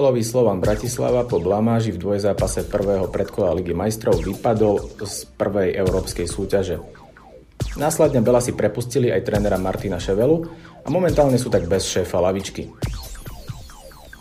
Futbalový 0.00 0.24
Slovan 0.24 0.64
Bratislava 0.64 1.28
po 1.28 1.44
blamáži 1.44 1.92
v 1.92 2.00
dvojzápase 2.00 2.72
prvého 2.72 3.12
predkola 3.12 3.52
Ligy 3.52 3.76
majstrov 3.76 4.16
vypadol 4.24 4.96
z 5.04 5.28
prvej 5.36 5.76
európskej 5.76 6.24
súťaže. 6.24 6.80
Následne 7.76 8.24
Bela 8.24 8.40
si 8.40 8.56
prepustili 8.56 9.12
aj 9.12 9.28
trénera 9.28 9.60
Martina 9.60 10.00
Ševelu 10.00 10.48
a 10.80 10.88
momentálne 10.88 11.36
sú 11.36 11.52
tak 11.52 11.68
bez 11.68 11.84
šéfa 11.84 12.16
lavičky. 12.16 12.72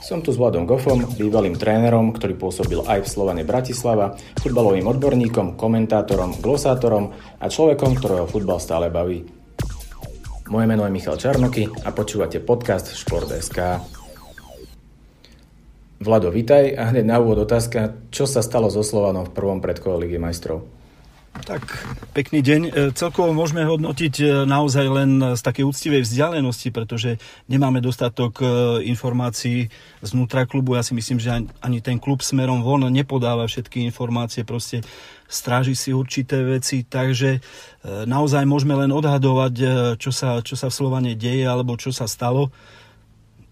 Som 0.04 0.20
tu 0.20 0.36
s 0.36 0.40
Vladom 0.44 0.68
Goffom, 0.68 1.16
bývalým 1.16 1.56
trénerom, 1.56 2.12
ktorý 2.12 2.36
pôsobil 2.36 2.84
aj 2.84 3.08
v 3.08 3.12
Slovane 3.16 3.48
Bratislava, 3.48 4.20
futbalovým 4.44 4.84
odborníkom, 4.84 5.56
komentátorom, 5.56 6.44
glosátorom 6.44 7.16
a 7.40 7.48
človekom, 7.48 7.96
ktorého 7.96 8.28
futbal 8.28 8.60
stále 8.60 8.92
baví. 8.92 9.24
Moje 10.52 10.66
meno 10.68 10.84
je 10.84 10.92
Michal 10.92 11.16
Čarnoky 11.16 11.72
a 11.72 11.96
počúvate 11.96 12.44
podcast 12.44 12.92
Šport.sk. 12.92 13.99
Vlado, 16.00 16.32
vitaj 16.32 16.80
a 16.80 16.96
hneď 16.96 17.04
na 17.04 17.20
úvod 17.20 17.44
otázka, 17.44 17.92
čo 18.08 18.24
sa 18.24 18.40
stalo 18.40 18.72
so 18.72 18.80
Slovanom 18.80 19.28
v 19.28 19.36
prvom 19.36 19.60
predkole 19.60 20.08
Ligy 20.08 20.16
majstrov? 20.16 20.64
Tak, 21.44 21.60
pekný 22.16 22.40
deň. 22.40 22.62
E, 22.68 22.72
celkovo 22.96 23.36
môžeme 23.36 23.68
hodnotiť 23.68 24.14
e, 24.24 24.26
naozaj 24.48 24.86
len 24.88 25.12
z 25.36 25.42
takej 25.44 25.68
úctivej 25.68 26.02
vzdialenosti, 26.08 26.72
pretože 26.72 27.20
nemáme 27.52 27.84
dostatok 27.84 28.40
e, 28.40 28.46
informácií 28.88 29.68
znútra 30.00 30.48
klubu. 30.48 30.80
Ja 30.80 30.88
si 30.88 30.96
myslím, 30.96 31.20
že 31.20 31.44
ani 31.60 31.80
ten 31.84 32.00
klub 32.00 32.24
smerom 32.24 32.64
von 32.64 32.88
nepodáva 32.88 33.44
všetky 33.44 33.84
informácie, 33.84 34.48
proste 34.48 34.80
stráži 35.28 35.76
si 35.76 35.92
určité 35.92 36.42
veci, 36.48 36.88
takže 36.88 37.44
naozaj 37.86 38.50
môžeme 38.50 38.74
len 38.74 38.90
odhadovať, 38.90 39.54
čo 40.02 40.10
sa, 40.10 40.42
čo 40.42 40.58
sa 40.58 40.74
v 40.74 40.78
Slovane 40.80 41.12
deje 41.14 41.46
alebo 41.46 41.78
čo 41.78 41.94
sa 41.94 42.10
stalo 42.10 42.50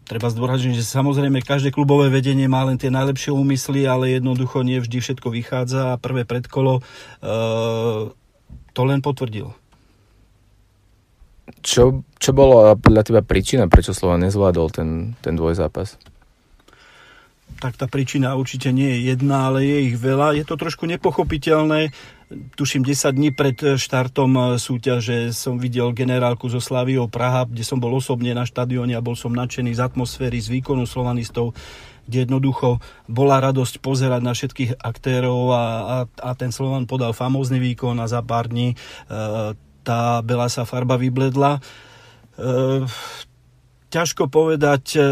treba 0.07 0.31
zdôrazniť, 0.31 0.79
že 0.79 0.87
samozrejme 0.87 1.43
každé 1.43 1.75
klubové 1.75 2.07
vedenie 2.07 2.47
má 2.47 2.63
len 2.63 2.79
tie 2.79 2.87
najlepšie 2.87 3.35
úmysly, 3.35 3.83
ale 3.83 4.15
jednoducho 4.15 4.63
nie 4.63 4.79
vždy 4.79 5.03
všetko 5.03 5.27
vychádza 5.29 5.93
a 5.93 5.99
prvé 5.99 6.23
predkolo 6.23 6.79
e, 6.79 6.81
to 8.71 8.81
len 8.87 9.03
potvrdilo. 9.03 9.51
Čo, 11.63 12.03
čo 12.19 12.31
bolo 12.31 12.75
podľa 12.79 13.03
teba 13.07 13.21
príčina, 13.23 13.71
prečo 13.71 13.95
Slovan 13.95 14.23
nezvládol 14.23 14.67
ten, 14.71 14.89
ten 15.23 15.35
dvojzápas? 15.35 15.99
tak 17.57 17.73
tá 17.73 17.89
príčina 17.89 18.37
určite 18.37 18.69
nie 18.69 18.85
je 18.97 19.13
jedna, 19.13 19.49
ale 19.49 19.65
je 19.65 19.77
ich 19.89 19.97
veľa. 19.97 20.37
Je 20.37 20.45
to 20.45 20.55
trošku 20.55 20.85
nepochopiteľné. 20.85 21.89
Tuším, 22.27 22.83
10 22.83 23.15
dní 23.15 23.31
pred 23.31 23.55
štartom 23.55 24.35
e, 24.35 24.41
súťaže 24.59 25.31
som 25.31 25.55
videl 25.55 25.95
generálku 25.95 26.51
zo 26.51 26.59
Slaviou 26.59 27.07
Praha, 27.07 27.47
kde 27.47 27.63
som 27.63 27.79
bol 27.79 27.95
osobne 27.95 28.35
na 28.35 28.43
štadióne 28.43 28.99
a 28.99 29.05
bol 29.05 29.15
som 29.15 29.31
nadšený 29.31 29.79
z 29.79 29.87
atmosféry, 29.87 30.35
z 30.43 30.51
výkonu 30.51 30.83
slovanistov, 30.83 31.55
kde 32.03 32.27
jednoducho 32.27 32.83
bola 33.07 33.39
radosť 33.39 33.79
pozerať 33.79 34.21
na 34.27 34.35
všetkých 34.35 34.75
aktérov 34.75 35.55
a, 35.55 35.63
a, 35.63 35.97
a 36.03 36.29
ten 36.35 36.51
Slovan 36.51 36.83
podal 36.83 37.15
famózny 37.15 37.63
výkon 37.63 37.95
a 38.03 38.11
za 38.11 38.19
pár 38.19 38.51
dní 38.51 38.75
e, 38.75 38.77
tá 39.87 40.19
sa 40.51 40.67
farba 40.67 40.99
vybledla. 40.99 41.63
E, 42.35 42.83
ťažko 43.87 44.27
povedať, 44.27 44.99
e, 44.99 45.03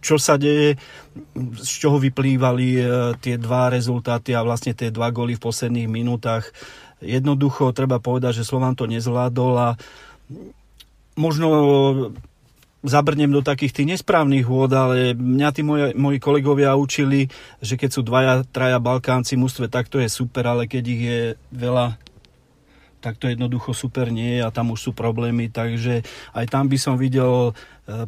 čo 0.00 0.16
sa 0.16 0.40
deje, 0.40 0.80
z 1.60 1.72
čoho 1.76 2.00
vyplývali 2.00 2.68
e, 2.76 2.82
tie 3.20 3.36
dva 3.36 3.68
rezultáty 3.68 4.32
a 4.32 4.44
vlastne 4.44 4.72
tie 4.72 4.88
dva 4.88 5.12
goly 5.12 5.36
v 5.36 5.44
posledných 5.44 5.88
minútach. 5.88 6.48
Jednoducho 7.00 7.72
treba 7.76 8.00
povedať, 8.00 8.40
že 8.40 8.48
Slovan 8.48 8.76
to 8.76 8.88
nezvládol 8.88 9.54
a 9.56 9.68
možno 11.16 11.48
zabrnem 12.80 13.28
do 13.28 13.44
takých 13.44 13.76
tých 13.76 13.88
nesprávnych 13.96 14.48
vôd, 14.48 14.72
ale 14.72 15.12
mňa 15.12 15.48
tí 15.52 15.60
moji, 15.60 15.92
moji 15.92 16.16
kolegovia 16.16 16.72
učili, 16.80 17.28
že 17.60 17.76
keď 17.76 17.90
sú 17.92 18.00
dvaja, 18.00 18.34
traja 18.48 18.80
Balkánci 18.80 19.36
mústve, 19.36 19.68
tak 19.68 19.92
to 19.92 20.00
je 20.00 20.08
super, 20.08 20.48
ale 20.48 20.64
keď 20.64 20.84
ich 20.88 21.02
je 21.04 21.20
veľa, 21.52 22.00
tak 23.04 23.20
to 23.20 23.28
jednoducho 23.28 23.76
super 23.76 24.08
nie 24.08 24.40
je 24.40 24.44
a 24.44 24.52
tam 24.52 24.72
už 24.72 24.80
sú 24.80 24.90
problémy, 24.96 25.52
takže 25.52 26.04
aj 26.32 26.46
tam 26.48 26.72
by 26.72 26.78
som 26.80 26.96
videl 26.96 27.52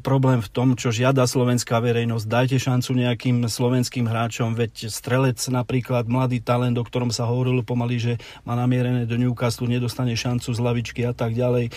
problém 0.01 0.39
v 0.43 0.49
tom, 0.53 0.75
čo 0.77 0.93
žiada 0.93 1.25
slovenská 1.25 1.81
verejnosť. 1.81 2.25
Dajte 2.29 2.57
šancu 2.61 2.91
nejakým 2.99 3.37
slovenským 3.47 4.07
hráčom, 4.07 4.55
veď 4.55 4.93
Strelec 4.93 5.41
napríklad, 5.49 6.07
mladý 6.07 6.39
talent, 6.45 6.77
o 6.79 6.85
ktorom 6.85 7.11
sa 7.11 7.27
hovorilo 7.27 7.65
pomaly, 7.65 7.97
že 7.99 8.13
má 8.45 8.55
namierené 8.55 9.09
do 9.09 9.17
Newcastle, 9.19 9.71
nedostane 9.71 10.15
šancu 10.15 10.53
z 10.53 10.61
lavičky 10.61 11.03
a 11.09 11.15
tak 11.17 11.35
ďalej. 11.35 11.69
E, 11.69 11.73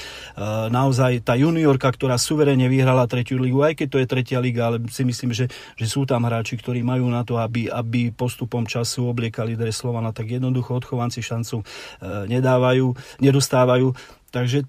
naozaj 0.69 1.25
tá 1.25 1.33
juniorka, 1.39 1.89
ktorá 1.89 2.19
suverene 2.19 2.67
vyhrala 2.69 3.07
tretiu 3.07 3.39
ligu, 3.41 3.63
aj 3.63 3.79
keď 3.79 3.87
to 3.87 3.97
je 4.01 4.07
tretia 4.07 4.39
liga, 4.43 4.69
ale 4.69 4.83
si 4.91 5.07
myslím, 5.07 5.31
že, 5.33 5.49
že 5.79 5.85
sú 5.87 6.03
tam 6.03 6.27
hráči, 6.27 6.59
ktorí 6.59 6.83
majú 6.85 7.07
na 7.09 7.23
to, 7.23 7.39
aby, 7.39 7.71
aby 7.71 8.13
postupom 8.13 8.67
času 8.67 9.09
obliekali 9.09 9.57
dres 9.57 9.81
tak 10.15 10.27
jednoducho 10.31 10.77
odchovanci 10.77 11.21
šancu 11.21 11.61
e, 11.61 11.65
nedávajú 12.29 12.95
nedostávajú. 13.19 13.93
Takže 14.31 14.67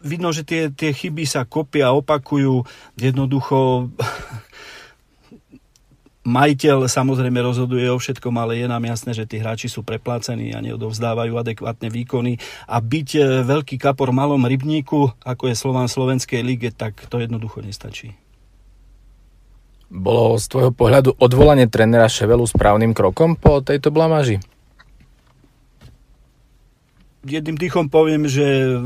vidno, 0.00 0.32
že 0.32 0.42
tie, 0.42 0.72
tie 0.72 0.90
chyby 0.90 1.24
sa 1.28 1.44
kopia, 1.44 1.92
opakujú. 1.92 2.64
Jednoducho 2.96 3.88
majiteľ 6.26 6.88
samozrejme 6.88 7.40
rozhoduje 7.40 7.88
o 7.88 7.96
všetkom, 7.96 8.34
ale 8.36 8.60
je 8.60 8.66
nám 8.68 8.84
jasné, 8.84 9.16
že 9.16 9.24
tí 9.24 9.40
hráči 9.40 9.72
sú 9.72 9.80
preplácení 9.80 10.52
a 10.52 10.60
neodovzdávajú 10.60 11.32
adekvátne 11.36 11.88
výkony. 11.88 12.36
A 12.68 12.80
byť 12.80 13.08
e, 13.16 13.20
veľký 13.44 13.76
kapor 13.80 14.12
v 14.12 14.18
malom 14.20 14.42
rybníku, 14.44 15.16
ako 15.24 15.48
je 15.48 15.54
Slovan 15.56 15.88
Slovenskej 15.88 16.40
lige, 16.44 16.72
tak 16.72 16.96
to 17.08 17.20
jednoducho 17.20 17.64
nestačí. 17.64 18.16
Bolo 19.90 20.38
z 20.38 20.46
tvojho 20.46 20.72
pohľadu 20.72 21.18
odvolanie 21.18 21.66
trénera 21.66 22.06
Ševelu 22.06 22.46
správnym 22.46 22.94
krokom 22.94 23.34
po 23.34 23.58
tejto 23.58 23.90
blamáži? 23.90 24.38
Jedným 27.20 27.60
dýchom 27.60 27.92
poviem, 27.92 28.24
že 28.24 28.80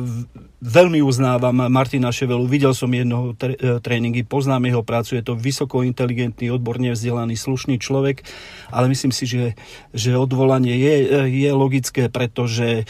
veľmi 0.64 1.04
uznávam 1.04 1.54
Martina 1.68 2.08
Ševelu. 2.08 2.48
Videl 2.48 2.72
som 2.72 2.88
tre- 3.36 3.58
e, 3.60 3.78
tréningy, 3.84 4.24
poznám 4.24 4.72
jeho 4.72 4.82
prácu, 4.82 5.20
je 5.20 5.22
to 5.22 5.36
vysoko 5.36 5.84
inteligentný, 5.84 6.48
odborne 6.48 6.88
vzdelaný, 6.96 7.36
slušný 7.36 7.76
človek, 7.76 8.24
ale 8.72 8.88
myslím 8.88 9.12
si, 9.12 9.28
že, 9.28 9.44
že 9.92 10.16
odvolanie 10.16 10.72
je, 10.72 10.94
je 11.28 11.50
logické, 11.52 12.08
pretože 12.08 12.82
e, 12.82 12.84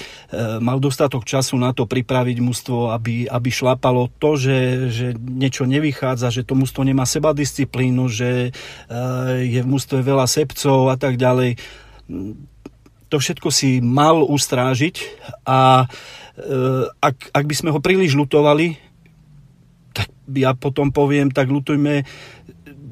mal 0.62 0.78
dostatok 0.78 1.26
času 1.26 1.58
na 1.58 1.74
to 1.74 1.84
pripraviť 1.84 2.38
mužstvo, 2.38 2.94
aby, 2.94 3.26
aby 3.26 3.48
šlapalo 3.50 4.08
to, 4.22 4.38
že, 4.38 4.58
že 4.94 5.06
niečo 5.18 5.66
nevychádza, 5.66 6.30
že 6.30 6.46
to 6.46 6.54
mužstvo 6.54 6.86
nemá 6.86 7.04
seba 7.04 7.34
disciplínu, 7.34 8.06
že 8.06 8.30
e, 8.48 8.50
je 9.50 9.60
v 9.60 9.68
mužstve 9.68 9.98
veľa 9.98 10.30
sebcov 10.30 10.94
a 10.94 10.96
tak 10.96 11.18
ďalej 11.18 11.58
to 13.08 13.16
všetko 13.20 13.48
si 13.52 13.78
mal 13.84 14.24
ustrážiť 14.24 14.96
a 15.44 15.84
e, 15.84 15.86
ak, 16.88 17.16
ak 17.30 17.44
by 17.44 17.54
sme 17.54 17.70
ho 17.70 17.78
príliš 17.78 18.16
lutovali, 18.16 18.76
tak 19.94 20.10
ja 20.34 20.56
potom 20.56 20.90
poviem, 20.90 21.30
tak 21.30 21.52
lutujme 21.52 22.02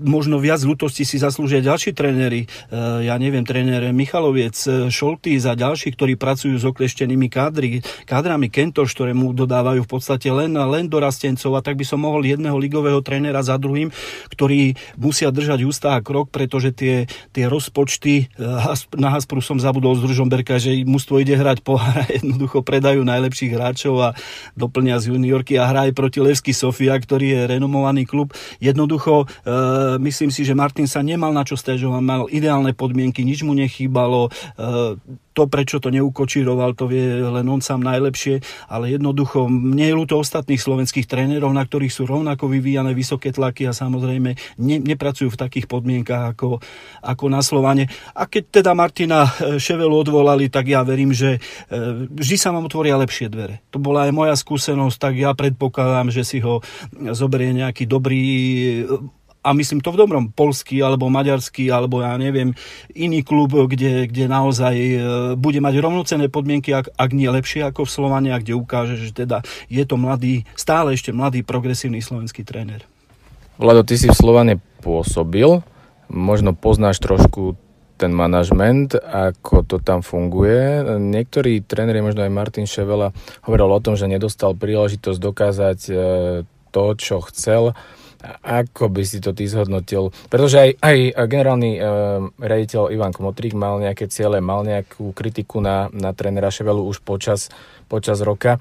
možno 0.04 0.38
viac 0.42 0.60
ľutosti 0.62 1.06
si 1.06 1.16
zaslúžia 1.18 1.64
ďalší 1.64 1.94
tréneri. 1.96 2.44
E, 2.44 3.06
ja 3.06 3.16
neviem, 3.16 3.46
tréner 3.46 3.90
Michaloviec, 3.94 4.54
e, 4.66 4.92
Šolty 4.92 5.38
a 5.42 5.54
ďalší, 5.54 5.94
ktorí 5.94 6.14
pracujú 6.18 6.54
s 6.58 6.64
okleštenými 6.66 7.26
kádry, 7.30 7.80
kádrami 8.04 8.52
Kentoš, 8.52 8.92
ktoré 8.94 9.16
mu 9.16 9.32
dodávajú 9.32 9.86
v 9.86 9.90
podstate 9.90 10.28
len, 10.28 10.52
len 10.54 10.86
dorastencov 10.86 11.56
a 11.56 11.64
tak 11.64 11.78
by 11.78 11.84
som 11.86 12.02
mohol 12.02 12.26
jedného 12.26 12.54
ligového 12.58 13.00
trénera 13.00 13.40
za 13.42 13.56
druhým, 13.56 13.88
ktorí 14.30 14.76
musia 14.98 15.32
držať 15.32 15.60
ústa 15.64 15.96
a 15.96 16.04
krok, 16.04 16.28
pretože 16.28 16.74
tie, 16.74 17.06
tie 17.32 17.44
rozpočty 17.48 18.26
e, 18.26 18.44
na 18.98 19.08
Haspru 19.14 19.40
som 19.40 19.58
zabudol 19.58 19.96
z 19.98 20.04
Družomberka, 20.06 20.60
že 20.60 20.84
mužstvo 20.84 21.22
ide 21.22 21.34
hrať 21.38 21.64
pohár 21.64 22.06
jednoducho 22.18 22.62
predajú 22.64 23.02
najlepších 23.02 23.52
hráčov 23.52 23.94
a 24.00 24.08
doplňa 24.56 24.96
z 25.02 25.04
juniorky 25.14 25.56
a 25.58 25.68
hraje 25.68 25.92
proti 25.92 26.20
Levsky 26.22 26.52
Sofia, 26.54 26.96
ktorý 26.96 27.26
je 27.34 27.40
renomovaný 27.58 28.08
klub. 28.08 28.32
Jednoducho 28.62 29.24
e, 29.24 29.91
myslím 29.98 30.30
si, 30.30 30.46
že 30.46 30.56
Martin 30.56 30.86
sa 30.86 31.02
nemal 31.02 31.34
na 31.34 31.42
čo 31.42 31.58
stežovať, 31.58 32.02
mal 32.02 32.22
ideálne 32.30 32.76
podmienky, 32.76 33.24
nič 33.24 33.42
mu 33.42 33.56
nechýbalo, 33.56 34.28
e, 34.28 34.96
to, 35.32 35.48
prečo 35.48 35.80
to 35.80 35.88
neukočíroval, 35.88 36.76
to 36.76 36.84
vie 36.86 37.24
len 37.24 37.48
on 37.48 37.64
sám 37.64 37.80
najlepšie, 37.80 38.44
ale 38.68 38.92
jednoducho 38.92 39.48
mne 39.48 39.84
je 39.88 39.94
ľúto 39.96 40.20
ostatných 40.20 40.60
slovenských 40.60 41.08
trénerov, 41.08 41.50
na 41.56 41.64
ktorých 41.64 41.92
sú 41.92 42.04
rovnako 42.04 42.52
vyvíjane 42.52 42.92
vysoké 42.92 43.32
tlaky 43.32 43.64
a 43.64 43.72
samozrejme 43.72 44.30
ne, 44.60 44.76
nepracujú 44.80 45.32
v 45.32 45.40
takých 45.40 45.66
podmienkach 45.66 46.36
ako, 46.36 46.60
ako 47.00 47.24
na 47.32 47.40
Slovane. 47.40 47.88
A 48.12 48.28
keď 48.28 48.62
teda 48.62 48.76
Martina 48.76 49.24
e, 49.24 49.56
Ševelu 49.56 49.96
odvolali, 49.96 50.52
tak 50.52 50.68
ja 50.68 50.84
verím, 50.84 51.16
že 51.16 51.40
vždy 52.12 52.36
sa 52.36 52.52
vám 52.52 52.68
otvoria 52.68 53.00
lepšie 53.00 53.32
dvere. 53.32 53.64
To 53.72 53.80
bola 53.80 54.08
aj 54.08 54.12
moja 54.12 54.34
skúsenosť, 54.36 54.96
tak 55.00 55.14
ja 55.16 55.32
predpokladám, 55.32 56.12
že 56.12 56.22
si 56.22 56.38
ho 56.44 56.60
zoberie 56.92 57.56
nejaký 57.56 57.88
dobrý 57.88 58.22
a 59.42 59.48
myslím 59.52 59.82
to 59.82 59.90
v 59.90 60.00
dobrom, 60.06 60.30
polský 60.30 60.78
alebo 60.78 61.10
maďarský 61.10 61.66
alebo 61.68 61.98
ja 62.00 62.14
neviem, 62.14 62.54
iný 62.94 63.26
klub, 63.26 63.50
kde, 63.50 64.06
kde 64.06 64.30
naozaj 64.30 64.74
e, 64.78 64.98
bude 65.34 65.58
mať 65.58 65.74
rovnocené 65.82 66.30
podmienky, 66.30 66.70
ak, 66.70 66.94
ak 66.94 67.10
nie 67.10 67.26
lepšie 67.26 67.66
ako 67.66 67.82
v 67.84 67.94
Slovane 67.94 68.30
a 68.30 68.38
kde 68.38 68.54
ukáže, 68.54 68.94
že 68.94 69.10
teda 69.10 69.42
je 69.66 69.82
to 69.82 69.98
mladý, 69.98 70.46
stále 70.54 70.94
ešte 70.94 71.10
mladý 71.10 71.42
progresívny 71.42 71.98
slovenský 71.98 72.46
tréner. 72.46 72.86
Vlado, 73.58 73.82
ty 73.82 73.98
si 73.98 74.08
v 74.08 74.16
Slovane 74.16 74.62
pôsobil. 74.80 75.60
Možno 76.12 76.54
poznáš 76.54 77.02
trošku 77.02 77.58
ten 78.00 78.10
manažment, 78.10 78.98
ako 78.98 79.62
to 79.62 79.76
tam 79.78 80.02
funguje. 80.02 80.82
Niektorí 80.98 81.62
tréneri, 81.62 82.02
možno 82.02 82.26
aj 82.26 82.34
Martin 82.34 82.66
Ševela, 82.66 83.14
hovoril 83.46 83.70
o 83.70 83.82
tom, 83.84 83.94
že 83.94 84.10
nedostal 84.10 84.58
príležitosť 84.58 85.18
dokázať 85.22 85.78
e, 85.86 85.92
to, 86.74 86.84
čo 86.98 87.22
chcel. 87.30 87.78
Ako 88.42 88.86
by 88.86 89.02
si 89.02 89.18
to 89.18 89.34
ty 89.34 89.50
zhodnotil? 89.50 90.14
Pretože 90.30 90.78
aj, 90.78 90.78
aj 90.78 91.26
generálny 91.26 91.70
e, 91.76 91.80
riaditeľ 92.38 92.94
Ivan 92.94 93.10
Kmotrík 93.10 93.54
mal 93.58 93.82
nejaké 93.82 94.06
ciele, 94.06 94.38
mal 94.38 94.62
nejakú 94.62 95.10
kritiku 95.10 95.58
na, 95.58 95.90
na 95.90 96.14
trénera 96.14 96.54
Ševelu 96.54 96.86
už 96.86 97.02
počas, 97.02 97.50
počas 97.90 98.22
roka. 98.22 98.56
E, 98.56 98.60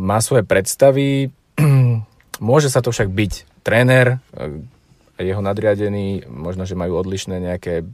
má 0.00 0.18
svoje 0.24 0.48
predstavy, 0.48 1.28
môže 2.40 2.72
sa 2.72 2.80
to 2.80 2.88
však 2.88 3.12
byť 3.12 3.32
tréner, 3.60 4.24
e, 4.32 4.64
jeho 5.18 5.42
nadriadení, 5.42 6.24
možno, 6.30 6.64
že 6.64 6.78
majú 6.78 6.96
odlišné 7.02 7.42
nejaké 7.42 7.84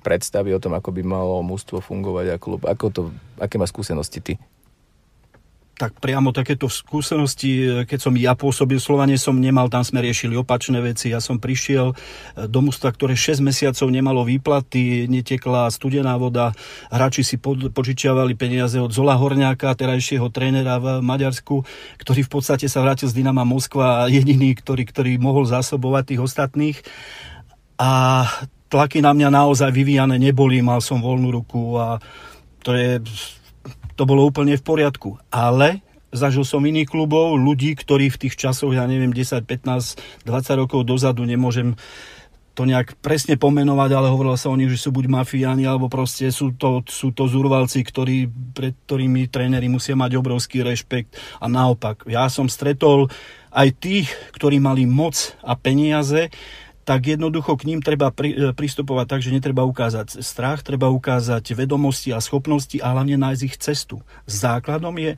predstavy 0.00 0.54
o 0.54 0.62
tom, 0.62 0.74
ako 0.74 0.94
by 0.94 1.02
malo 1.02 1.42
mústvo 1.42 1.82
fungovať 1.82 2.26
a 2.34 2.36
klub. 2.40 2.62
Ako 2.64 2.86
to, 2.90 3.02
aké 3.36 3.58
má 3.58 3.66
skúsenosti 3.66 4.22
ty? 4.22 4.34
Tak 5.80 5.96
priamo 5.96 6.28
takéto 6.28 6.68
skúsenosti, 6.68 7.88
keď 7.88 7.98
som 8.04 8.12
ja 8.12 8.36
pôsobil 8.36 8.76
v 8.76 9.16
som 9.16 9.32
nemal, 9.40 9.72
tam 9.72 9.80
sme 9.80 10.04
riešili 10.04 10.36
opačné 10.36 10.76
veci. 10.84 11.08
Ja 11.08 11.24
som 11.24 11.40
prišiel 11.40 11.96
do 12.36 12.60
mústva, 12.60 12.92
ktoré 12.92 13.16
6 13.16 13.40
mesiacov 13.40 13.88
nemalo 13.88 14.28
výplaty, 14.28 15.08
netekla 15.08 15.72
studená 15.72 16.20
voda, 16.20 16.52
hráči 16.92 17.24
si 17.24 17.40
požičiavali 17.40 18.36
peniaze 18.36 18.76
od 18.76 18.92
Zola 18.92 19.16
Horňáka, 19.16 19.72
terajšieho 19.72 20.28
trénera 20.28 20.76
v 20.76 21.00
Maďarsku, 21.00 21.64
ktorý 21.96 22.28
v 22.28 22.30
podstate 22.30 22.68
sa 22.68 22.84
vrátil 22.84 23.08
z 23.08 23.16
Dynama 23.16 23.48
Moskva 23.48 24.04
jediný, 24.12 24.52
ktorý, 24.52 24.84
ktorý 24.84 25.16
mohol 25.16 25.48
zásobovať 25.48 26.12
tých 26.12 26.20
ostatných. 26.20 26.76
A 27.80 28.28
tlaky 28.68 29.00
na 29.00 29.16
mňa 29.16 29.32
naozaj 29.32 29.72
vyvíjane 29.72 30.20
neboli, 30.20 30.60
mal 30.60 30.84
som 30.84 31.00
voľnú 31.00 31.32
ruku 31.40 31.80
a 31.80 31.96
to 32.60 32.76
je, 32.76 33.00
to 34.00 34.08
bolo 34.08 34.24
úplne 34.24 34.56
v 34.56 34.64
poriadku. 34.64 35.20
Ale 35.28 35.84
zažil 36.08 36.48
som 36.48 36.64
iných 36.64 36.88
klubov, 36.88 37.36
ľudí, 37.36 37.76
ktorí 37.76 38.08
v 38.08 38.20
tých 38.24 38.40
časoch, 38.40 38.72
ja 38.72 38.88
neviem, 38.88 39.12
10, 39.12 39.44
15, 39.44 40.24
20 40.24 40.60
rokov 40.64 40.88
dozadu, 40.88 41.28
nemôžem 41.28 41.76
to 42.56 42.64
nejak 42.64 42.98
presne 42.98 43.36
pomenovať, 43.36 43.90
ale 43.94 44.10
hovorilo 44.10 44.40
sa 44.40 44.50
o 44.50 44.58
nich, 44.58 44.72
že 44.72 44.88
sú 44.88 44.90
buď 44.90 45.06
mafiáni, 45.06 45.68
alebo 45.68 45.86
proste 45.92 46.32
sú 46.32 46.56
to, 46.56 46.80
sú 46.88 47.12
to 47.12 47.28
zurvalci, 47.28 47.84
ktorí, 47.84 48.26
pred 48.56 48.74
ktorými 48.88 49.28
tréneri 49.28 49.70
musia 49.70 49.94
mať 49.94 50.16
obrovský 50.18 50.64
rešpekt. 50.64 51.14
A 51.38 51.46
naopak, 51.46 52.08
ja 52.10 52.26
som 52.32 52.50
stretol 52.50 53.06
aj 53.54 53.68
tých, 53.78 54.08
ktorí 54.34 54.58
mali 54.58 54.88
moc 54.88 55.36
a 55.44 55.54
peniaze, 55.54 56.32
tak 56.90 57.06
jednoducho 57.06 57.54
k 57.54 57.70
ním 57.70 57.78
treba 57.78 58.10
pri, 58.10 58.34
e, 58.34 58.36
pristupovať 58.50 59.06
tak, 59.06 59.20
že 59.22 59.30
netreba 59.30 59.62
ukázať 59.62 60.26
strach, 60.26 60.66
treba 60.66 60.90
ukázať 60.90 61.54
vedomosti 61.54 62.10
a 62.10 62.18
schopnosti 62.18 62.82
a 62.82 62.90
hlavne 62.90 63.14
nájsť 63.14 63.42
ich 63.46 63.56
cestu. 63.62 64.02
Základom 64.26 64.98
je 64.98 65.14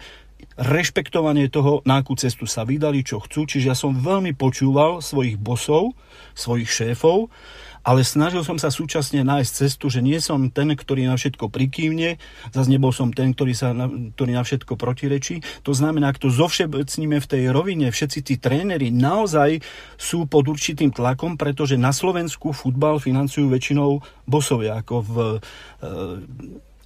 rešpektovanie 0.61 1.49
toho, 1.49 1.81
na 1.89 2.05
akú 2.05 2.13
cestu 2.13 2.45
sa 2.45 2.69
vydali, 2.69 3.01
čo 3.01 3.25
chcú. 3.25 3.49
Čiže 3.49 3.73
ja 3.73 3.77
som 3.79 3.97
veľmi 3.97 4.37
počúval 4.37 5.01
svojich 5.01 5.41
bosov, 5.41 5.97
svojich 6.37 6.69
šéfov 6.69 7.33
ale 7.82 8.06
snažil 8.06 8.46
som 8.46 8.58
sa 8.58 8.70
súčasne 8.70 9.26
nájsť 9.26 9.50
cestu, 9.50 9.90
že 9.90 10.00
nie 10.02 10.19
som 10.23 10.50
ten, 10.55 10.70
ktorý 10.70 11.06
na 11.11 11.19
všetko 11.19 11.50
prikývne, 11.50 12.19
zase 12.55 12.69
nebol 12.70 12.94
som 12.94 13.11
ten, 13.11 13.34
ktorý, 13.34 13.52
sa 13.55 13.75
na, 13.75 13.90
ktorý 13.90 14.38
na 14.38 14.43
všetko 14.46 14.79
protirečí. 14.79 15.43
To 15.67 15.75
znamená, 15.75 16.14
ak 16.14 16.23
to 16.23 16.31
zovšeobecníme 16.31 17.19
v 17.19 17.31
tej 17.31 17.43
rovine, 17.50 17.90
všetci 17.90 18.19
tí 18.23 18.34
tréneri 18.38 18.94
naozaj 18.94 19.61
sú 19.99 20.31
pod 20.31 20.46
určitým 20.46 20.94
tlakom, 20.94 21.34
pretože 21.34 21.75
na 21.75 21.90
Slovensku 21.90 22.55
futbal 22.55 23.02
financujú 23.02 23.50
väčšinou 23.50 23.99
bosovia, 24.26 24.78
ako 24.78 24.94
v 25.02 25.14
e, 25.19 25.38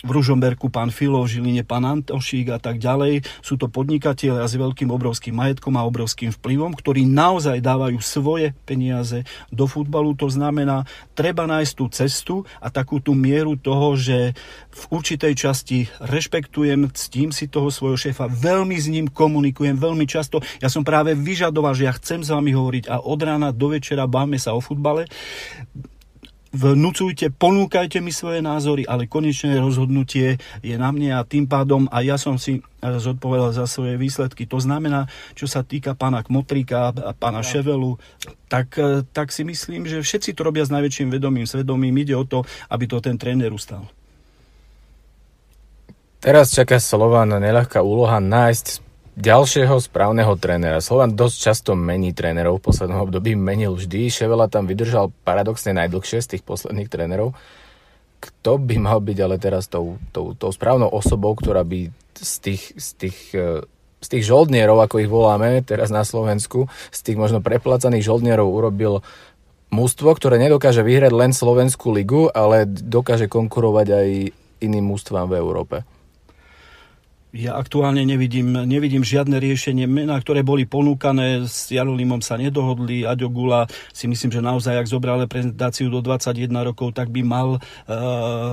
v 0.05 0.11
Ružomberku 0.11 0.69
pán 0.69 0.93
Filo, 0.93 1.25
v 1.25 1.39
Žiline 1.39 1.65
pán 1.65 1.87
Antošík 1.87 2.53
a 2.53 2.59
tak 2.61 2.77
ďalej. 2.83 3.25
Sú 3.41 3.57
to 3.57 3.71
podnikatelia 3.71 4.45
s 4.45 4.59
veľkým 4.59 4.93
obrovským 4.93 5.33
majetkom 5.33 5.79
a 5.79 5.87
obrovským 5.87 6.35
vplyvom, 6.35 6.77
ktorí 6.77 7.09
naozaj 7.09 7.65
dávajú 7.65 7.99
svoje 8.03 8.53
peniaze 8.69 9.25
do 9.49 9.65
futbalu. 9.65 10.13
To 10.21 10.29
znamená, 10.29 10.85
treba 11.17 11.49
nájsť 11.49 11.73
tú 11.73 11.85
cestu 11.89 12.35
a 12.61 12.69
takú 12.69 13.01
tú 13.01 13.17
mieru 13.17 13.57
toho, 13.57 13.97
že 13.97 14.37
v 14.77 14.83
určitej 14.93 15.33
časti 15.33 15.79
rešpektujem, 16.03 16.93
ctím 16.93 17.33
si 17.33 17.49
toho 17.49 17.73
svojho 17.73 17.97
šéfa, 17.97 18.29
veľmi 18.29 18.77
s 18.77 18.87
ním 18.93 19.07
komunikujem, 19.09 19.81
veľmi 19.81 20.05
často. 20.05 20.45
Ja 20.61 20.69
som 20.69 20.85
práve 20.85 21.17
vyžadoval, 21.17 21.73
že 21.73 21.89
ja 21.89 21.97
chcem 21.97 22.21
s 22.21 22.29
vami 22.29 22.53
hovoriť 22.53 22.93
a 22.93 23.01
od 23.01 23.21
rána 23.25 23.51
do 23.55 23.73
večera 23.73 24.05
báme 24.05 24.37
sa 24.37 24.53
o 24.53 24.61
futbale 24.61 25.09
vnúcujte, 26.57 27.29
ponúkajte 27.29 28.01
mi 28.01 28.09
svoje 28.09 28.41
názory, 28.41 28.89
ale 28.89 29.05
konečné 29.05 29.61
rozhodnutie 29.61 30.41
je 30.65 30.77
na 30.81 30.89
mne 30.89 31.21
a 31.21 31.29
tým 31.29 31.45
pádom 31.45 31.85
a 31.93 32.01
ja 32.01 32.17
som 32.17 32.41
si 32.41 32.65
zodpovedal 32.81 33.53
za 33.53 33.69
svoje 33.69 34.01
výsledky. 34.01 34.49
To 34.49 34.57
znamená, 34.57 35.11
čo 35.37 35.45
sa 35.45 35.61
týka 35.61 35.93
pána 35.93 36.25
Kmotríka 36.25 36.97
a 36.97 37.13
pána 37.13 37.45
ja. 37.45 37.61
Ševelu, 37.61 38.01
tak, 38.49 38.79
e, 38.81 39.05
tak 39.11 39.35
si 39.35 39.43
myslím, 39.45 39.85
že 39.85 40.01
všetci 40.01 40.33
to 40.33 40.47
robia 40.47 40.65
s 40.65 40.73
najväčším 40.73 41.13
vedomím, 41.13 41.45
svedomím. 41.45 41.99
Ide 41.99 42.15
o 42.17 42.25
to, 42.25 42.47
aby 42.73 42.85
to 42.89 43.03
ten 43.03 43.19
tréner 43.19 43.51
ustal. 43.51 43.85
Teraz 46.23 46.55
čaká 46.55 46.81
Slovana 46.81 47.37
neľahká 47.43 47.85
úloha 47.85 48.19
nájsť 48.23 48.86
ďalšieho 49.17 49.81
správneho 49.81 50.37
trénera. 50.37 50.85
Slovan 50.85 51.17
dosť 51.17 51.37
často 51.41 51.71
mení 51.73 52.13
trénerov 52.13 52.61
v 52.61 52.69
poslednom 52.69 53.09
období, 53.09 53.33
menil 53.33 53.73
vždy. 53.73 54.13
Ševela 54.13 54.47
tam 54.47 54.69
vydržal 54.69 55.09
paradoxne 55.25 55.73
najdlhšie 55.73 56.21
z 56.21 56.37
tých 56.37 56.43
posledných 56.45 56.93
trénerov. 56.93 57.33
Kto 58.21 58.61
by 58.61 58.77
mal 58.77 59.01
byť 59.01 59.19
ale 59.25 59.37
teraz 59.41 59.73
tou, 59.73 59.97
tou, 60.13 60.37
tou 60.37 60.53
správnou 60.53 60.93
osobou, 60.93 61.33
ktorá 61.33 61.65
by 61.65 61.89
z 62.17 62.35
tých, 62.45 62.63
z 62.77 62.89
tých 62.97 63.19
e, 63.33 63.65
z 63.97 64.13
tých 64.13 64.29
žoldnierov, 64.29 64.79
ako 64.87 65.03
ich 65.03 65.11
voláme 65.11 65.65
teraz 65.65 65.89
na 65.89 66.05
Slovensku, 66.05 66.69
z 66.93 67.01
tých 67.01 67.17
možno 67.17 67.41
preplacaných 67.41 68.07
žoldnierov 68.07 68.47
urobil 68.47 69.01
mústvo, 69.73 70.13
ktoré 70.13 70.37
nedokáže 70.37 70.85
vyhrať 70.85 71.11
len 71.17 71.33
Slovenskú 71.33 71.91
ligu, 71.91 72.29
ale 72.31 72.69
dokáže 72.69 73.27
konkurovať 73.27 73.87
aj 73.89 74.09
iným 74.63 74.95
mústvám 74.95 75.27
v 75.33 75.41
Európe 75.41 75.96
ja 77.35 77.59
aktuálne 77.59 78.07
nevidím, 78.07 78.55
nevidím 78.65 79.05
žiadne 79.05 79.37
riešenie. 79.37 79.85
Mená, 79.85 80.17
ktoré 80.17 80.41
boli 80.41 80.65
ponúkané 80.65 81.45
s 81.45 81.69
Jarolimom 81.69 82.25
sa 82.25 82.41
nedohodli. 82.41 83.05
Aďo 83.05 83.29
Gula 83.29 83.69
si 83.91 84.09
myslím, 84.09 84.33
že 84.33 84.41
naozaj, 84.41 84.81
ak 84.81 84.89
zobral 84.89 85.21
reprezentáciu 85.27 85.93
do 85.93 86.01
21 86.01 86.49
rokov, 86.73 86.97
tak 86.97 87.13
by 87.13 87.21
mal 87.27 87.59
uh, 87.59 87.61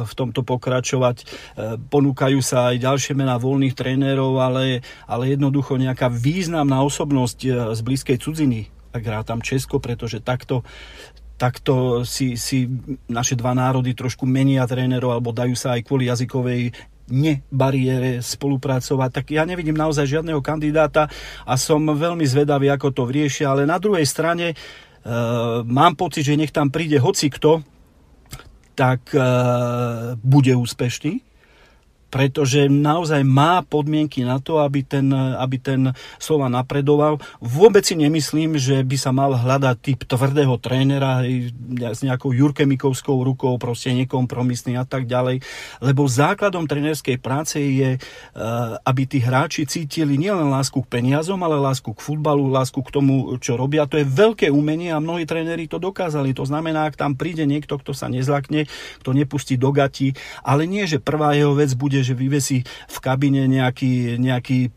v 0.03 0.13
tomto 0.17 0.43
pokračovať. 0.43 1.23
Uh, 1.23 1.79
ponúkajú 1.79 2.43
sa 2.43 2.75
aj 2.75 2.83
ďalšie 2.83 3.13
mená 3.15 3.39
voľných 3.39 3.77
trénerov, 3.77 4.41
ale, 4.43 4.83
ale 5.07 5.31
jednoducho 5.31 5.79
nejaká 5.79 6.11
významná 6.11 6.83
osobnosť 6.83 7.39
uh, 7.47 7.51
z 7.71 7.79
blízkej 7.85 8.17
cudziny. 8.19 8.73
Tak 8.91 9.01
hrá 9.05 9.21
tam 9.23 9.39
Česko, 9.39 9.79
pretože 9.79 10.19
takto 10.19 10.65
takto 11.33 12.05
si, 12.07 12.39
si 12.39 12.69
naše 13.09 13.35
dva 13.35 13.51
národy 13.57 13.91
trošku 13.97 14.23
menia 14.23 14.63
trénerov 14.63 15.17
alebo 15.17 15.35
dajú 15.35 15.57
sa 15.57 15.75
aj 15.75 15.81
kvôli 15.83 16.07
jazykovej 16.07 16.71
nebariére 17.11 18.23
spolupracovať, 18.23 19.09
tak 19.11 19.25
ja 19.35 19.43
nevidím 19.43 19.75
naozaj 19.75 20.07
žiadneho 20.07 20.39
kandidáta 20.39 21.11
a 21.43 21.53
som 21.59 21.83
veľmi 21.83 22.23
zvedavý, 22.23 22.71
ako 22.71 22.95
to 22.95 23.03
vriešia, 23.03 23.51
ale 23.51 23.67
na 23.67 23.75
druhej 23.75 24.07
strane 24.07 24.53
e, 24.53 24.55
mám 25.67 25.99
pocit, 25.99 26.23
že 26.23 26.39
nech 26.39 26.55
tam 26.55 26.71
príde 26.71 27.01
hoci 27.03 27.27
kto, 27.27 27.59
tak 28.73 29.11
e, 29.11 29.19
bude 30.23 30.55
úspešný 30.55 31.32
pretože 32.13 32.69
naozaj 32.69 33.25
má 33.25 33.65
podmienky 33.65 34.21
na 34.21 34.37
to, 34.37 34.61
aby 34.61 34.85
ten, 34.85 35.09
aby 35.17 35.57
ten 35.57 35.81
slova 36.21 36.45
napredoval. 36.45 37.17
Vôbec 37.41 37.81
si 37.81 37.97
nemyslím, 37.97 38.53
že 38.61 38.85
by 38.85 38.97
sa 39.01 39.09
mal 39.09 39.33
hľadať 39.33 39.75
typ 39.81 40.05
tvrdého 40.05 40.61
trénera 40.61 41.25
s 41.81 42.05
nejakou 42.05 42.29
Jurkemikovskou 42.29 43.25
rukou, 43.25 43.57
proste 43.57 43.89
nekompromisný 43.97 44.77
a 44.77 44.85
tak 44.85 45.09
ďalej, 45.09 45.41
lebo 45.81 46.05
základom 46.05 46.69
trénerskej 46.69 47.17
práce 47.17 47.57
je, 47.57 47.97
eh, 47.97 48.01
aby 48.85 49.09
tí 49.09 49.17
hráči 49.17 49.65
cítili 49.65 50.13
nielen 50.13 50.53
lásku 50.53 50.85
k 50.85 51.01
peniazom, 51.01 51.41
ale 51.41 51.57
lásku 51.57 51.89
k 51.97 52.03
futbalu, 52.03 52.45
lásku 52.45 52.77
k 52.77 52.93
tomu, 52.93 53.41
čo 53.41 53.57
robia. 53.57 53.89
To 53.89 53.97
je 53.97 54.05
veľké 54.05 54.53
umenie 54.53 54.93
a 54.93 55.01
mnohí 55.01 55.25
tréneri 55.25 55.65
to 55.65 55.81
dokázali. 55.81 56.37
To 56.37 56.45
znamená, 56.45 56.85
ak 56.85 56.99
tam 56.99 57.17
príde 57.17 57.49
niekto, 57.49 57.81
kto 57.81 57.97
sa 57.97 58.05
nezlakne, 58.05 58.69
kto 59.01 59.17
nepustí 59.17 59.57
do 59.57 59.73
gati, 59.73 60.13
ale 60.45 60.69
nie, 60.69 60.85
že 60.85 61.01
prvá 61.01 61.33
jeho 61.33 61.57
vec 61.57 61.73
bude, 61.73 62.02
že 62.03 62.13
vyvesí 62.13 62.61
v 62.67 62.97
kabine 62.99 63.47
nejaký, 63.47 64.19
nejaký 64.19 64.59
e, 64.67 64.69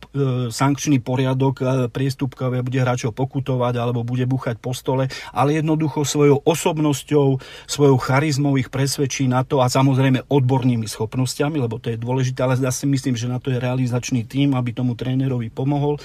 sankčný 0.49 1.03
poriadok 1.03 1.55
e, 1.61 1.65
priestupkové, 1.91 2.63
bude 2.63 2.81
hráčov 2.81 3.13
pokutovať 3.13 3.75
alebo 3.77 4.07
bude 4.07 4.25
buchať 4.25 4.63
po 4.63 4.73
stole, 4.73 5.11
ale 5.35 5.59
jednoducho 5.59 6.07
svojou 6.07 6.41
osobnosťou, 6.47 7.43
svojou 7.67 7.97
charizmou 7.99 8.55
ich 8.57 8.71
presvedčí 8.71 9.27
na 9.27 9.43
to 9.43 9.61
a 9.61 9.67
samozrejme 9.67 10.31
odbornými 10.31 10.87
schopnosťami, 10.87 11.59
lebo 11.59 11.83
to 11.83 11.93
je 11.93 11.99
dôležité, 11.99 12.47
ale 12.47 12.57
ja 12.57 12.71
si 12.71 12.87
myslím, 12.87 13.19
že 13.19 13.29
na 13.29 13.43
to 13.43 13.51
je 13.51 13.59
realizačný 13.59 14.25
tým, 14.25 14.55
aby 14.55 14.73
tomu 14.73 14.95
trénerovi 14.95 15.51
pomohol 15.51 15.99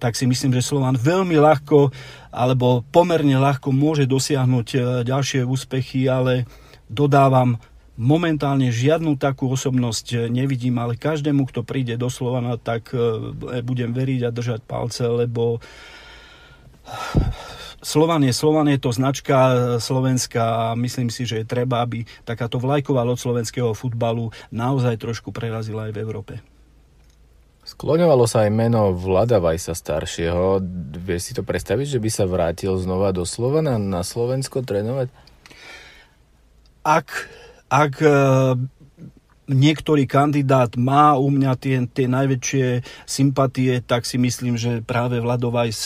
tak 0.00 0.16
si 0.16 0.24
myslím, 0.24 0.56
že 0.56 0.64
Slovan 0.64 0.96
veľmi 0.96 1.36
ľahko 1.36 1.92
alebo 2.32 2.80
pomerne 2.88 3.36
ľahko 3.36 3.68
môže 3.68 4.08
dosiahnuť 4.08 4.68
e, 4.72 4.78
ďalšie 5.04 5.44
úspechy, 5.44 6.08
ale 6.08 6.48
dodávam, 6.88 7.60
momentálne 8.00 8.72
žiadnu 8.72 9.20
takú 9.20 9.52
osobnosť 9.52 10.06
e, 10.16 10.18
nevidím, 10.32 10.80
ale 10.80 10.96
každému, 10.96 11.44
kto 11.52 11.60
príde 11.60 12.00
do 12.00 12.08
Slovana, 12.08 12.56
tak 12.56 12.96
e, 12.96 13.60
budem 13.60 13.92
veriť 13.92 14.24
a 14.24 14.32
držať 14.32 14.64
palce, 14.64 15.04
lebo 15.04 15.60
Slovan 17.84 18.24
je 18.24 18.32
Slovan, 18.32 18.68
je 18.72 18.80
to 18.80 18.92
značka 18.92 19.36
slovenská 19.80 20.72
a 20.72 20.78
myslím 20.80 21.12
si, 21.12 21.28
že 21.28 21.44
je 21.44 21.46
treba, 21.48 21.84
aby 21.84 22.08
takáto 22.24 22.56
vlajková 22.60 23.04
loď 23.04 23.20
slovenského 23.20 23.72
futbalu 23.76 24.32
naozaj 24.52 25.00
trošku 25.00 25.32
prerazila 25.32 25.88
aj 25.88 25.92
v 25.96 26.00
Európe. 26.00 26.34
Skloňovalo 27.64 28.24
sa 28.26 28.48
aj 28.48 28.50
meno 28.50 28.90
Vlada 28.90 29.38
Vajsa 29.38 29.76
staršieho. 29.76 30.58
Vieš 30.96 31.20
si 31.22 31.32
to 31.36 31.46
predstaviť, 31.46 31.96
že 31.96 32.02
by 32.02 32.10
sa 32.10 32.24
vrátil 32.26 32.74
znova 32.80 33.14
do 33.14 33.22
Slovana 33.22 33.76
na 33.76 34.02
Slovensko 34.02 34.64
trénovať? 34.64 35.12
Ak, 36.82 37.30
ak 37.70 37.94
e, 38.02 38.10
niektorý 39.50 40.06
kandidát 40.06 40.78
má 40.78 41.18
u 41.18 41.26
mňa 41.30 41.52
tie, 41.58 41.76
tie 41.90 42.06
najväčšie 42.06 42.66
sympatie, 43.04 43.82
tak 43.82 44.06
si 44.06 44.16
myslím, 44.16 44.54
že 44.54 44.82
práve 44.82 45.18
Vladovaj 45.18 45.70
e, 45.70 45.76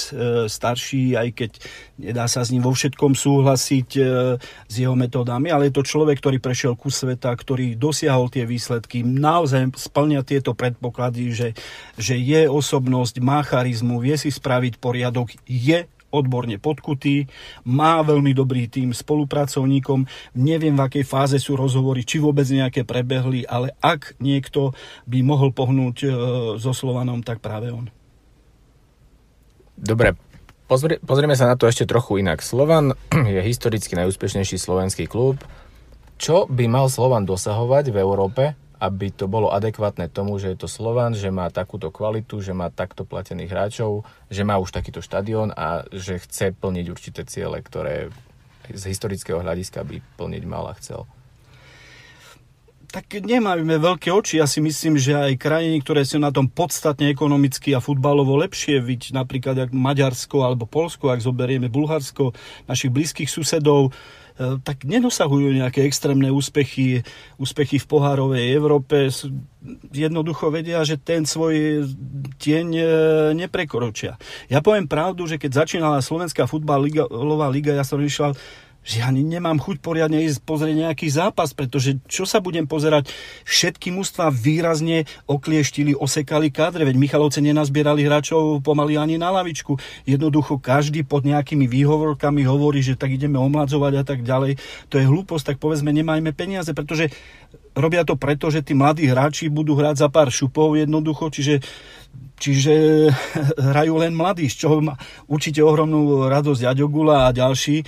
starší, 0.48 1.16
aj 1.16 1.28
keď 1.32 1.50
nedá 1.96 2.28
sa 2.28 2.44
s 2.44 2.52
ním 2.52 2.64
vo 2.64 2.76
všetkom 2.76 3.16
súhlasiť 3.16 3.88
e, 3.96 4.02
s 4.40 4.74
jeho 4.74 4.92
metódami, 4.92 5.48
ale 5.48 5.72
je 5.72 5.80
to 5.80 5.88
človek, 5.88 6.20
ktorý 6.20 6.38
prešiel 6.40 6.76
ku 6.76 6.92
sveta, 6.92 7.32
ktorý 7.32 7.76
dosiahol 7.76 8.28
tie 8.28 8.44
výsledky, 8.44 9.00
naozaj 9.00 9.72
splňa 9.72 10.20
tieto 10.28 10.52
predpoklady, 10.52 11.32
že, 11.32 11.48
že 11.96 12.20
je 12.20 12.48
osobnosť, 12.48 13.20
má 13.24 13.40
charizmu, 13.40 14.00
vie 14.00 14.20
si 14.20 14.28
spraviť 14.28 14.76
poriadok, 14.76 15.32
je 15.48 15.88
odborne 16.14 16.62
podkutý, 16.62 17.26
má 17.66 17.99
veľmi 18.06 18.30
dobrý 18.30 18.71
tým 18.71 18.94
spolupracovníkom, 18.94 20.06
neviem 20.38 20.78
v 20.78 20.85
akej 20.87 21.04
fáze 21.04 21.37
sú 21.42 21.59
rozhovory, 21.59 22.06
či 22.06 22.23
vôbec 22.23 22.47
nejaké 22.47 22.87
prebehli, 22.87 23.42
ale 23.50 23.75
ak 23.83 24.14
niekto 24.23 24.71
by 25.11 25.18
mohol 25.26 25.50
pohnúť 25.50 25.97
e, 26.06 26.09
so 26.62 26.71
Slovanom, 26.71 27.26
tak 27.26 27.42
práve 27.42 27.75
on. 27.75 27.90
Dobre, 29.75 30.14
pozri, 30.71 31.02
pozrieme 31.02 31.35
sa 31.35 31.50
na 31.50 31.59
to 31.59 31.66
ešte 31.66 31.90
trochu 31.90 32.23
inak. 32.23 32.40
Slovan 32.40 32.94
je 33.35 33.40
historicky 33.42 33.99
najúspešnejší 33.99 34.56
slovenský 34.56 35.11
klub. 35.11 35.42
Čo 36.14 36.47
by 36.47 36.71
mal 36.71 36.87
Slovan 36.87 37.26
dosahovať 37.26 37.90
v 37.90 37.97
Európe, 37.99 38.54
aby 38.84 39.08
to 39.08 39.24
bolo 39.24 39.48
adekvátne 39.48 40.12
tomu, 40.12 40.36
že 40.36 40.52
je 40.52 40.58
to 40.60 40.68
Slovan, 40.68 41.16
že 41.16 41.32
má 41.32 41.48
takúto 41.48 41.88
kvalitu, 41.88 42.44
že 42.44 42.52
má 42.52 42.68
takto 42.68 43.08
platených 43.08 43.48
hráčov, 43.48 44.04
že 44.28 44.44
má 44.44 44.60
už 44.60 44.76
takýto 44.76 45.00
štadión 45.00 45.56
a 45.56 45.88
že 45.88 46.20
chce 46.20 46.52
plniť 46.52 46.86
určité 46.92 47.24
ciele, 47.24 47.64
ktoré 47.64 48.12
z 48.68 48.84
historického 48.84 49.40
hľadiska 49.40 49.80
by 49.84 50.04
plniť 50.20 50.42
mal 50.44 50.68
a 50.68 50.76
chcel. 50.76 51.08
Tak 52.94 53.26
nemáme 53.26 53.74
veľké 53.82 54.14
oči. 54.14 54.38
Ja 54.38 54.46
si 54.46 54.62
myslím, 54.62 54.94
že 54.94 55.18
aj 55.18 55.42
krajiny, 55.42 55.82
ktoré 55.82 56.06
sú 56.06 56.22
na 56.22 56.30
tom 56.30 56.46
podstatne 56.46 57.10
ekonomicky 57.10 57.74
a 57.74 57.82
futbalovo 57.82 58.38
lepšie, 58.38 58.78
viď 58.78 59.18
napríklad 59.18 59.58
jak 59.58 59.74
Maďarsko 59.74 60.46
alebo 60.46 60.62
Polsko, 60.62 61.10
ak 61.10 61.18
zoberieme 61.18 61.66
Bulharsko, 61.66 62.30
našich 62.70 62.94
blízkych 62.94 63.26
susedov, 63.26 63.90
tak 64.34 64.82
nedosahujú 64.82 65.54
nejaké 65.54 65.86
extrémne 65.86 66.26
úspechy, 66.34 67.06
úspechy 67.38 67.78
v 67.78 67.86
pohárovej 67.86 68.50
Európe. 68.50 69.06
Jednoducho 69.94 70.50
vedia, 70.50 70.82
že 70.82 70.98
ten 70.98 71.22
svoj 71.22 71.86
tieň 72.42 72.66
e, 72.74 72.84
neprekročia. 73.38 74.18
Ja 74.50 74.58
poviem 74.58 74.90
pravdu, 74.90 75.30
že 75.30 75.38
keď 75.38 75.64
začínala 75.64 76.02
Slovenská 76.02 76.50
futbalová 76.50 77.46
liga, 77.46 77.78
ja 77.78 77.86
som 77.86 78.02
vyšiel 78.02 78.34
že 78.84 79.00
ja 79.00 79.08
nemám 79.08 79.56
chuť 79.56 79.80
poriadne 79.80 80.20
ísť 80.28 80.44
pozrieť 80.44 80.76
nejaký 80.76 81.08
zápas, 81.08 81.56
pretože 81.56 81.96
čo 82.04 82.28
sa 82.28 82.44
budem 82.44 82.68
pozerať, 82.68 83.08
všetky 83.48 83.88
mužstva 83.90 84.28
výrazne 84.28 85.08
oklieštili, 85.24 85.96
osekali 85.96 86.52
kádre, 86.52 86.84
veď 86.84 86.96
Michalovce 87.00 87.40
nenazbierali 87.40 88.04
hráčov 88.04 88.60
pomaly 88.60 89.00
ani 89.00 89.16
na 89.16 89.32
lavičku. 89.32 89.80
Jednoducho 90.04 90.60
každý 90.60 91.02
pod 91.02 91.24
nejakými 91.24 91.64
výhovorkami 91.64 92.44
hovorí, 92.44 92.84
že 92.84 93.00
tak 93.00 93.16
ideme 93.16 93.40
omladzovať 93.40 93.92
a 93.98 94.04
tak 94.04 94.20
ďalej. 94.20 94.60
To 94.92 95.00
je 95.00 95.08
hlúposť, 95.08 95.54
tak 95.54 95.56
povedzme, 95.56 95.88
nemajme 95.88 96.36
peniaze, 96.36 96.76
pretože 96.76 97.08
robia 97.75 98.07
to 98.07 98.14
preto, 98.14 98.49
že 98.49 98.62
tí 98.62 98.73
mladí 98.73 99.11
hráči 99.11 99.50
budú 99.50 99.75
hrať 99.75 100.07
za 100.07 100.09
pár 100.09 100.31
šupov 100.31 100.78
jednoducho, 100.78 101.31
čiže 101.31 101.61
Čiže 102.35 102.75
hrajú 103.71 103.95
len 104.02 104.11
mladí, 104.11 104.50
z 104.50 104.66
čoho 104.66 104.83
má 104.83 104.99
určite 105.31 105.62
ohromnú 105.62 106.26
radosť 106.26 106.66
Aďogula 106.66 107.31
a 107.31 107.35
ďalší, 107.35 107.76
e, 107.81 107.85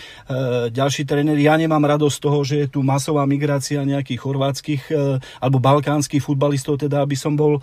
ďalší 0.70 1.02
tréneri. 1.02 1.42
Ja 1.42 1.58
nemám 1.58 1.82
radosť 1.82 2.14
z 2.14 2.22
toho, 2.22 2.38
že 2.46 2.54
je 2.64 2.68
tu 2.70 2.80
masová 2.86 3.26
migrácia 3.26 3.82
nejakých 3.82 4.22
chorvátskych 4.22 4.82
e, 4.94 5.18
alebo 5.42 5.58
balkánskych 5.58 6.22
futbalistov, 6.22 6.78
teda 6.78 7.02
aby 7.02 7.18
som 7.18 7.34
bol 7.34 7.58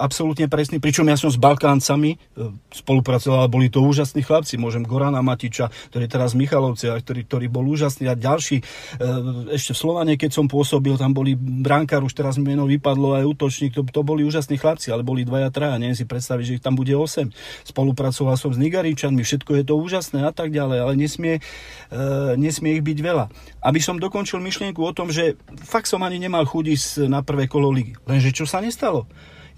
absolútne 0.00 0.48
presný, 0.48 0.80
pričom 0.80 1.04
ja 1.04 1.20
som 1.20 1.28
s 1.28 1.36
Balkáncami 1.36 2.16
e, 2.16 2.18
spolupracoval, 2.72 3.52
boli 3.52 3.68
to 3.68 3.84
úžasní 3.84 4.24
chlapci, 4.24 4.56
môžem 4.56 4.88
Gorana 4.88 5.20
Matiča, 5.20 5.68
ktorý 5.92 6.08
je 6.08 6.12
teraz 6.16 6.32
v 6.32 6.48
Michalovce, 6.48 6.88
ktorý, 6.88 7.28
ktorý 7.28 7.46
bol 7.52 7.68
úžasný 7.68 8.08
a 8.08 8.16
ďalší. 8.16 8.56
E, 8.60 8.64
ešte 9.52 9.76
v 9.76 9.80
Slovane, 9.84 10.16
keď 10.16 10.32
som 10.32 10.48
pôsobil, 10.48 10.96
tam 10.96 11.12
boli 11.12 11.36
brankár, 11.36 12.00
už 12.00 12.16
teraz 12.16 12.40
meno 12.40 12.64
vypadlo 12.64 13.20
aj 13.20 13.24
útočník, 13.28 13.76
to, 13.76 13.84
to 13.84 14.00
boli 14.00 14.24
úžasní 14.24 14.56
chlapci, 14.56 14.88
ale 14.88 15.04
boli 15.04 15.28
dvaja, 15.28 15.52
traja, 15.52 15.76
neviem 15.76 15.98
si 15.98 16.08
predstaviť, 16.08 16.44
že 16.48 16.54
ich 16.56 16.64
tam 16.64 16.72
bude 16.72 16.96
8. 16.96 17.28
Spolupracoval 17.68 18.40
som 18.40 18.48
s 18.48 18.56
Nigaričanmi, 18.56 19.20
všetko 19.20 19.60
je 19.60 19.64
to 19.68 19.76
úžasné 19.76 20.24
a 20.24 20.32
tak 20.32 20.56
ďalej, 20.56 20.78
ale 20.80 20.92
nesmie, 20.96 21.44
nesmie 22.40 22.80
ich 22.80 22.84
byť 22.84 22.98
veľa. 23.04 23.24
Aby 23.60 23.80
som 23.84 24.00
dokončil 24.00 24.40
myšlienku 24.40 24.80
o 24.80 24.92
tom, 24.96 25.12
že 25.12 25.36
fakt 25.68 25.84
som 25.84 26.00
ani 26.00 26.16
nemal 26.16 26.48
chuť 26.48 26.66
na 27.12 27.20
prvé 27.20 27.44
kolo 27.44 27.68
ligy. 27.68 27.92
Lenže 28.08 28.32
čo 28.32 28.48
sa 28.48 28.64
nestalo. 28.70 29.10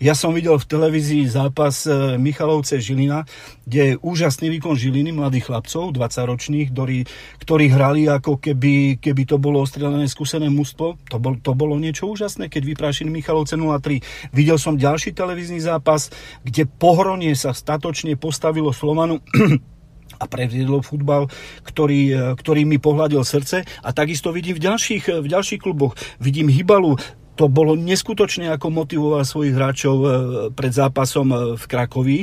Ja 0.03 0.19
som 0.19 0.35
videl 0.35 0.59
v 0.59 0.67
televízii 0.67 1.31
zápas 1.31 1.87
e, 1.87 2.19
Michalovce 2.19 2.83
Žilina, 2.83 3.23
kde 3.63 3.95
je 3.95 4.01
úžasný 4.03 4.51
výkon 4.59 4.75
Žiliny, 4.75 5.15
mladých 5.15 5.47
chlapcov, 5.47 5.95
20-ročných, 5.95 6.75
ktorí, 6.75 7.07
ktorí 7.39 7.65
hrali 7.71 8.11
ako 8.11 8.43
keby, 8.43 8.99
keby 8.99 9.23
to 9.31 9.39
bolo 9.39 9.63
ostrelené 9.63 10.11
skúsené 10.11 10.51
mústvo. 10.51 10.99
To, 11.07 11.23
bol, 11.23 11.39
to 11.39 11.55
bolo 11.55 11.79
niečo 11.79 12.11
úžasné, 12.11 12.51
keď 12.51 12.75
vyprášili 12.75 13.15
Michalovce 13.15 13.55
0-3. 13.55 14.03
Videl 14.35 14.59
som 14.59 14.75
ďalší 14.75 15.15
televízny 15.15 15.63
zápas, 15.63 16.11
kde 16.43 16.67
pohronie 16.67 17.39
sa 17.39 17.55
statočne 17.55 18.19
postavilo 18.19 18.75
Slovanu 18.75 19.23
a 20.23 20.25
previedlo 20.27 20.83
futbal, 20.83 21.31
ktorý, 21.63 22.01
e, 22.11 22.19
ktorý 22.43 22.67
mi 22.67 22.83
pohľadil 22.83 23.23
srdce. 23.23 23.63
A 23.87 23.95
takisto 23.95 24.35
vidím 24.35 24.59
v 24.59 24.67
ďalších, 24.67 25.23
v 25.23 25.27
ďalších 25.31 25.63
kluboch. 25.63 25.95
Vidím 26.19 26.51
Hybalu, 26.51 26.99
to 27.33 27.49
bolo 27.49 27.73
neskutočné, 27.73 28.53
ako 28.53 28.69
motivoval 28.69 29.25
svojich 29.25 29.57
hráčov 29.57 29.97
e, 29.97 30.09
pred 30.53 30.73
zápasom 30.73 31.29
e, 31.33 31.37
v 31.57 31.65
Krakovi 31.65 32.19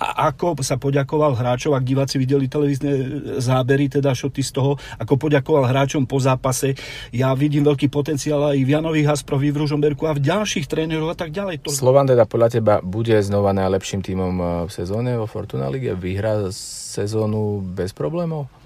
a 0.00 0.32
ako 0.32 0.56
sa 0.64 0.80
poďakoval 0.80 1.36
hráčov, 1.36 1.76
ak 1.76 1.84
diváci 1.84 2.16
videli 2.16 2.48
televízne 2.48 2.92
e, 2.92 3.02
zábery, 3.40 3.88
teda 3.88 4.12
šoty 4.12 4.40
z 4.44 4.52
toho, 4.52 4.76
ako 5.00 5.16
poďakoval 5.16 5.64
hráčom 5.68 6.04
po 6.04 6.20
zápase. 6.20 6.76
Ja 7.12 7.32
vidím 7.32 7.64
veľký 7.64 7.88
potenciál 7.88 8.52
aj 8.52 8.60
v 8.60 8.68
Janovi 8.68 9.00
Hasprovi, 9.04 9.48
v 9.48 9.64
Ružomberku 9.64 10.04
a 10.04 10.16
v 10.16 10.24
ďalších 10.24 10.68
trénerov 10.68 11.12
a 11.12 11.16
tak 11.16 11.32
ďalej. 11.32 11.64
To... 11.64 11.72
Slovan 11.72 12.08
teda 12.08 12.28
podľa 12.28 12.60
teba 12.60 12.74
bude 12.84 13.16
znova 13.24 13.56
najlepším 13.56 14.04
tímom 14.04 14.34
v 14.68 14.70
sezóne 14.72 15.16
vo 15.16 15.24
Fortuna 15.24 15.72
League? 15.72 15.88
Vyhrá 15.96 16.52
sezónu 16.52 17.64
bez 17.64 17.96
problémov? 17.96 18.59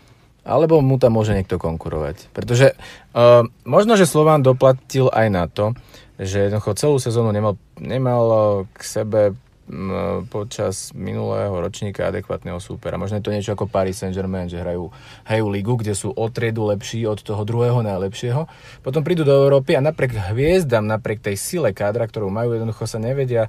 Alebo 0.45 0.85
mu 0.85 1.01
tam 1.01 1.17
môže 1.17 1.33
niekto 1.33 1.57
konkurovať. 1.57 2.29
Pretože 2.37 2.77
uh, 3.17 3.49
možno, 3.65 3.97
že 3.97 4.05
Slován 4.05 4.45
doplatil 4.45 5.09
aj 5.09 5.27
na 5.33 5.49
to, 5.49 5.73
že 6.21 6.47
jednoducho 6.47 6.77
celú 6.77 6.97
sezónu 7.01 7.33
nemal, 7.33 7.57
nemal 7.81 8.25
uh, 8.29 8.41
k 8.77 8.81
sebe 8.85 9.21
um, 9.33 10.29
počas 10.29 10.93
minulého 10.93 11.51
ročníka 11.57 12.13
adekvátneho 12.13 12.61
súpera. 12.61 13.01
Možno 13.01 13.19
je 13.19 13.25
to 13.25 13.33
niečo 13.33 13.57
ako 13.57 13.73
Paris 13.73 14.05
Saint-Germain, 14.05 14.53
že 14.53 14.61
hrajú, 14.61 14.93
hrajú 15.25 15.47
ligu, 15.49 15.81
kde 15.81 15.97
sú 15.97 16.13
o 16.13 16.27
triedu 16.29 16.69
lepší 16.69 17.09
od 17.09 17.25
toho 17.25 17.41
druhého 17.49 17.81
najlepšieho. 17.81 18.45
Potom 18.85 19.01
prídu 19.01 19.25
do 19.25 19.33
Európy 19.33 19.75
a 19.75 19.83
napriek 19.83 20.13
hviezdam, 20.29 20.85
napriek 20.85 21.25
tej 21.25 21.41
sile 21.41 21.73
kádra, 21.73 22.05
ktorú 22.05 22.29
majú, 22.29 22.53
jednoducho 22.53 22.85
sa 22.85 23.01
nevedia 23.01 23.49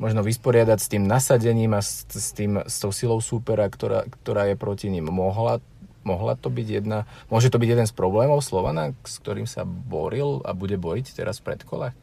možno 0.00 0.24
vysporiadať 0.24 0.78
s 0.80 0.88
tým 0.88 1.04
nasadením 1.04 1.76
a 1.76 1.84
s, 1.84 2.08
s, 2.08 2.32
tým, 2.32 2.64
s 2.64 2.80
tou 2.80 2.88
silou 2.88 3.20
súpera, 3.20 3.68
ktorá, 3.68 4.08
ktorá 4.08 4.48
je 4.48 4.56
proti 4.56 4.88
ním. 4.88 5.12
Mohla 5.12 5.60
mohla 6.02 6.36
to 6.36 6.48
byť 6.48 6.66
jedna, 6.82 7.08
môže 7.28 7.52
to 7.52 7.60
byť 7.60 7.68
jeden 7.68 7.86
z 7.86 7.94
problémov 7.96 8.40
Slovana, 8.40 8.96
s 9.04 9.20
ktorým 9.20 9.48
sa 9.48 9.64
boril 9.64 10.40
a 10.44 10.56
bude 10.56 10.80
boriť 10.80 11.16
teraz 11.16 11.40
v 11.40 11.52
predkolách? 11.52 11.94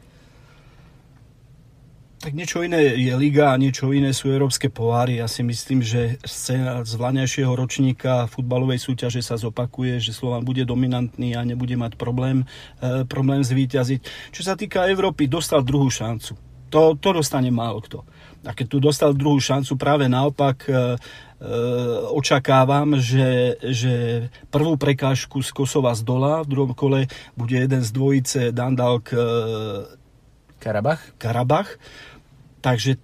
tak 2.18 2.34
niečo 2.34 2.66
iné 2.66 2.98
je 2.98 3.14
liga 3.14 3.54
a 3.54 3.60
niečo 3.60 3.94
iné 3.94 4.10
sú 4.10 4.34
európske 4.34 4.66
poháry. 4.66 5.22
Ja 5.22 5.30
si 5.30 5.46
myslím, 5.46 5.86
že 5.86 6.18
scéna 6.26 6.82
z 6.82 6.98
vláňajšieho 6.98 7.54
ročníka 7.54 8.26
futbalovej 8.26 8.82
súťaže 8.82 9.22
sa 9.22 9.38
zopakuje, 9.38 10.02
že 10.02 10.10
Slovan 10.10 10.42
bude 10.42 10.66
dominantný 10.66 11.38
a 11.38 11.46
nebude 11.46 11.78
mať 11.78 11.94
problém, 11.94 12.42
e, 12.82 13.06
problém 13.06 13.46
zvíťaziť. 13.46 14.34
Čo 14.34 14.42
sa 14.42 14.58
týka 14.58 14.90
Európy, 14.90 15.30
dostal 15.30 15.62
druhú 15.62 15.86
šancu. 15.86 16.47
To, 16.68 16.94
to 16.96 17.08
dostane 17.16 17.48
málo 17.48 17.80
kto. 17.80 18.04
A 18.46 18.54
keď 18.54 18.66
tu 18.70 18.78
dostal 18.78 19.16
druhú 19.16 19.42
šancu, 19.42 19.74
práve 19.74 20.06
naopak 20.06 20.68
e, 20.68 20.72
e, 20.72 20.76
očakávam, 22.14 22.94
že, 22.96 23.58
že 23.60 23.94
prvú 24.48 24.78
prekážku 24.78 25.42
z 25.42 25.50
Kosova 25.50 25.90
z 25.92 26.06
dola 26.06 26.46
v 26.46 26.50
druhom 26.54 26.72
kole 26.72 27.10
bude 27.34 27.58
jeden 27.58 27.82
z 27.82 27.90
dvojice 27.90 28.40
Dandalk 28.54 29.10
e, 29.10 29.18
Karabach. 30.62 31.02
Karabach. 31.18 31.82
Takže 32.62 32.96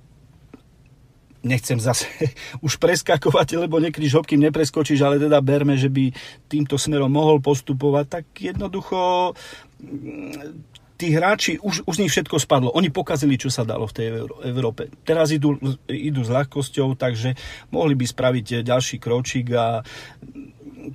nechcem 1.44 1.76
zase 1.76 2.08
už 2.66 2.80
preskakovať, 2.80 3.68
lebo 3.68 3.78
niekedy 3.78 4.08
žobkým 4.08 4.40
nepreskočíš, 4.48 5.04
ale 5.04 5.20
teda 5.20 5.38
berme, 5.44 5.76
že 5.76 5.92
by 5.92 6.10
týmto 6.48 6.80
smerom 6.80 7.12
mohol 7.12 7.38
postupovať, 7.38 8.06
tak 8.08 8.24
jednoducho 8.38 9.34
tí 11.04 11.12
hráči, 11.12 11.60
už, 11.60 11.84
už 11.84 11.94
z 12.00 12.00
nich 12.00 12.12
všetko 12.16 12.40
spadlo. 12.40 12.72
Oni 12.72 12.88
pokazili, 12.88 13.36
čo 13.36 13.52
sa 13.52 13.68
dalo 13.68 13.84
v 13.84 13.92
tej 13.92 14.06
Európe. 14.48 14.88
Teraz 15.04 15.28
idú, 15.28 15.60
idú 15.84 16.24
s 16.24 16.32
ľahkosťou, 16.32 16.96
takže 16.96 17.36
mohli 17.68 17.92
by 17.92 18.08
spraviť 18.08 18.64
ďalší 18.64 18.96
kročík 18.96 19.52
a 19.52 19.84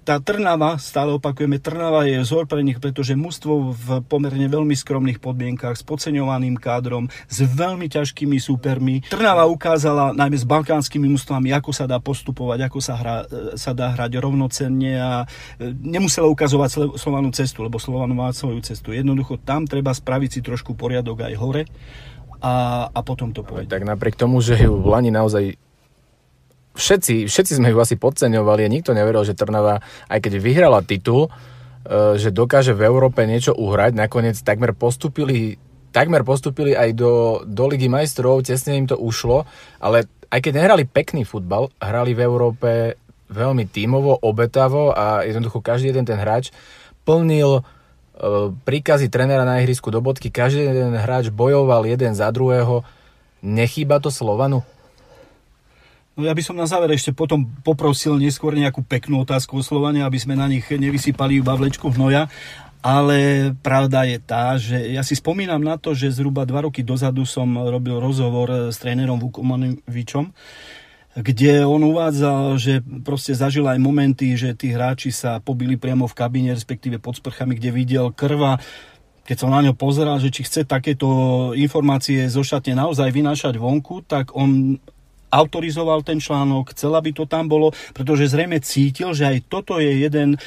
tá 0.03 0.22
Trnava, 0.22 0.77
stále 0.77 1.15
opakujeme, 1.15 1.58
Trnava 1.58 2.05
je 2.05 2.22
vzor 2.22 2.46
pre 2.46 2.62
nich, 2.62 2.77
pretože 2.77 3.17
mužstvo 3.17 3.53
v 3.74 3.88
pomerne 4.05 4.46
veľmi 4.46 4.75
skromných 4.75 5.22
podmienkach, 5.24 5.77
s 5.77 5.84
podceňovaným 5.86 6.58
kádrom, 6.60 7.08
s 7.29 7.39
veľmi 7.46 7.89
ťažkými 7.89 8.38
súpermi. 8.38 9.08
Trnava 9.10 9.50
ukázala 9.50 10.12
najmä 10.13 10.38
s 10.38 10.46
balkánskymi 10.46 11.08
mužstvami, 11.10 11.53
ako 11.55 11.72
sa 11.74 11.86
dá 11.89 11.98
postupovať, 11.98 12.60
ako 12.69 12.79
sa, 12.84 12.93
hra, 12.98 13.17
sa 13.58 13.72
dá 13.74 13.93
hrať 13.96 14.19
rovnocenne 14.19 14.93
a 15.00 15.12
e, 15.58 15.72
nemusela 15.74 16.29
ukazovať 16.29 16.98
Slovanú 17.00 17.34
cestu, 17.34 17.65
lebo 17.65 17.81
Slovanu 17.81 18.13
má 18.13 18.29
svoju 18.29 18.62
cestu. 18.62 18.93
Jednoducho 18.93 19.41
tam 19.41 19.65
treba 19.65 19.96
spraviť 19.96 20.29
si 20.29 20.39
trošku 20.46 20.77
poriadok 20.77 21.25
aj 21.25 21.34
hore 21.39 21.63
a, 22.39 22.88
a 22.88 23.00
potom 23.03 23.36
to 23.36 23.43
povedať. 23.43 23.72
Tak 23.72 23.84
napriek 23.88 24.15
tomu, 24.15 24.39
že 24.39 24.60
ju 24.60 24.79
v 24.79 24.88
Lani 24.88 25.12
naozaj 25.12 25.68
všetci, 26.79 27.27
všetci 27.27 27.59
sme 27.59 27.69
ju 27.69 27.77
asi 27.77 28.00
podceňovali 28.00 28.63
a 28.63 28.71
nikto 28.71 28.95
neveril, 28.95 29.27
že 29.27 29.36
Trnava, 29.36 29.83
aj 30.07 30.19
keď 30.24 30.33
vyhrala 30.39 30.79
titul, 30.81 31.27
e, 31.27 32.15
že 32.15 32.31
dokáže 32.31 32.71
v 32.71 32.88
Európe 32.88 33.27
niečo 33.27 33.51
uhrať. 33.51 34.00
Nakoniec 34.00 34.39
takmer 34.39 34.71
postupili, 34.71 35.59
takmer 35.91 36.24
postupili 36.24 36.74
aj 36.74 36.95
do, 36.95 37.43
do 37.43 37.63
Ligy 37.67 37.91
majstrov, 37.91 38.48
tesne 38.48 38.79
im 38.79 38.88
to 38.88 38.95
ušlo, 38.95 39.43
ale 39.83 40.07
aj 40.31 40.39
keď 40.39 40.53
nehrali 40.63 40.88
pekný 40.88 41.27
futbal, 41.27 41.67
hrali 41.83 42.15
v 42.15 42.24
Európe 42.24 42.69
veľmi 43.29 43.69
tímovo, 43.69 44.17
obetavo 44.17 44.95
a 44.95 45.21
jednoducho 45.21 45.62
každý 45.62 45.93
jeden 45.93 46.07
ten 46.07 46.17
hráč 46.17 46.50
plnil 47.05 47.62
e, 47.62 47.63
príkazy 48.65 49.12
trénera 49.12 49.45
na 49.45 49.62
ihrisku 49.62 49.93
do 49.93 50.01
bodky, 50.01 50.33
každý 50.33 50.65
jeden 50.65 50.98
hráč 50.98 51.29
bojoval 51.29 51.86
jeden 51.86 52.15
za 52.17 52.31
druhého. 52.33 52.81
Nechýba 53.39 54.01
to 54.01 54.09
Slovanu? 54.09 54.65
No 56.19 56.27
ja 56.27 56.35
by 56.35 56.43
som 56.43 56.59
na 56.59 56.67
záver 56.67 56.91
ešte 56.91 57.15
potom 57.15 57.47
poprosil 57.63 58.19
neskôr 58.19 58.51
nejakú 58.51 58.83
peknú 58.83 59.23
otázku 59.23 59.55
o 59.55 59.63
Slovania, 59.63 60.03
aby 60.03 60.19
sme 60.19 60.35
na 60.35 60.51
nich 60.51 60.67
nevysypali 60.67 61.39
iba 61.39 61.55
vlečku 61.55 61.88
hnoja. 61.95 62.27
Ale 62.83 63.51
pravda 63.63 64.03
je 64.03 64.19
tá, 64.19 64.59
že 64.59 64.75
ja 64.91 64.99
si 64.99 65.15
spomínam 65.15 65.63
na 65.63 65.79
to, 65.79 65.95
že 65.95 66.11
zhruba 66.11 66.43
dva 66.43 66.67
roky 66.67 66.83
dozadu 66.83 67.23
som 67.23 67.47
robil 67.55 68.03
rozhovor 68.03 68.67
s 68.67 68.83
trénerom 68.83 69.15
Vukomanovičom, 69.19 70.31
kde 71.23 71.63
on 71.63 71.88
uvádzal, 71.88 72.59
že 72.59 72.83
proste 73.03 73.31
zažil 73.31 73.63
aj 73.67 73.79
momenty, 73.79 74.35
že 74.35 74.51
tí 74.55 74.75
hráči 74.75 75.15
sa 75.15 75.39
pobili 75.39 75.79
priamo 75.79 76.03
v 76.03 76.17
kabíne, 76.19 76.51
respektíve 76.51 76.99
pod 76.99 77.15
sprchami, 77.15 77.55
kde 77.55 77.71
videl 77.71 78.11
krva 78.11 78.59
keď 79.29 79.45
som 79.45 79.53
na 79.53 79.61
ňo 79.61 79.77
pozeral, 79.77 80.17
že 80.17 80.33
či 80.33 80.41
chce 80.41 80.65
takéto 80.65 81.05
informácie 81.53 82.25
zo 82.25 82.41
šatne 82.41 82.73
naozaj 82.73 83.13
vynášať 83.13 83.61
vonku, 83.61 84.01
tak 84.01 84.33
on 84.33 84.81
autorizoval 85.29 86.01
ten 86.01 86.17
článok, 86.17 86.74
chcel, 86.74 86.93
aby 86.98 87.13
to 87.13 87.29
tam 87.29 87.45
bolo, 87.45 87.71
pretože 87.93 88.33
zrejme 88.33 88.57
cítil, 88.62 89.13
že 89.13 89.30
aj 89.30 89.38
toto 89.47 89.77
je 89.77 90.04
jeden 90.06 90.36
e, 90.36 90.38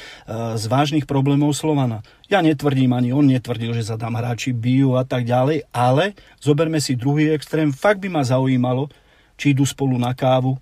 z 0.59 0.63
vážnych 0.67 1.07
problémov 1.07 1.55
Slovana. 1.55 2.03
Ja 2.27 2.43
netvrdím, 2.43 2.91
ani 2.91 3.15
on 3.15 3.27
netvrdil, 3.27 3.71
že 3.75 3.87
sa 3.87 3.95
tam 3.95 4.19
hráči 4.19 4.51
bijú 4.51 4.99
a 4.99 5.07
tak 5.07 5.23
ďalej, 5.23 5.67
ale 5.71 6.15
zoberme 6.43 6.83
si 6.83 6.99
druhý 6.99 7.31
extrém. 7.31 7.71
Fakt 7.71 8.03
by 8.03 8.09
ma 8.11 8.23
zaujímalo, 8.23 8.91
či 9.39 9.55
idú 9.55 9.63
spolu 9.63 9.95
na 9.95 10.11
kávu, 10.13 10.59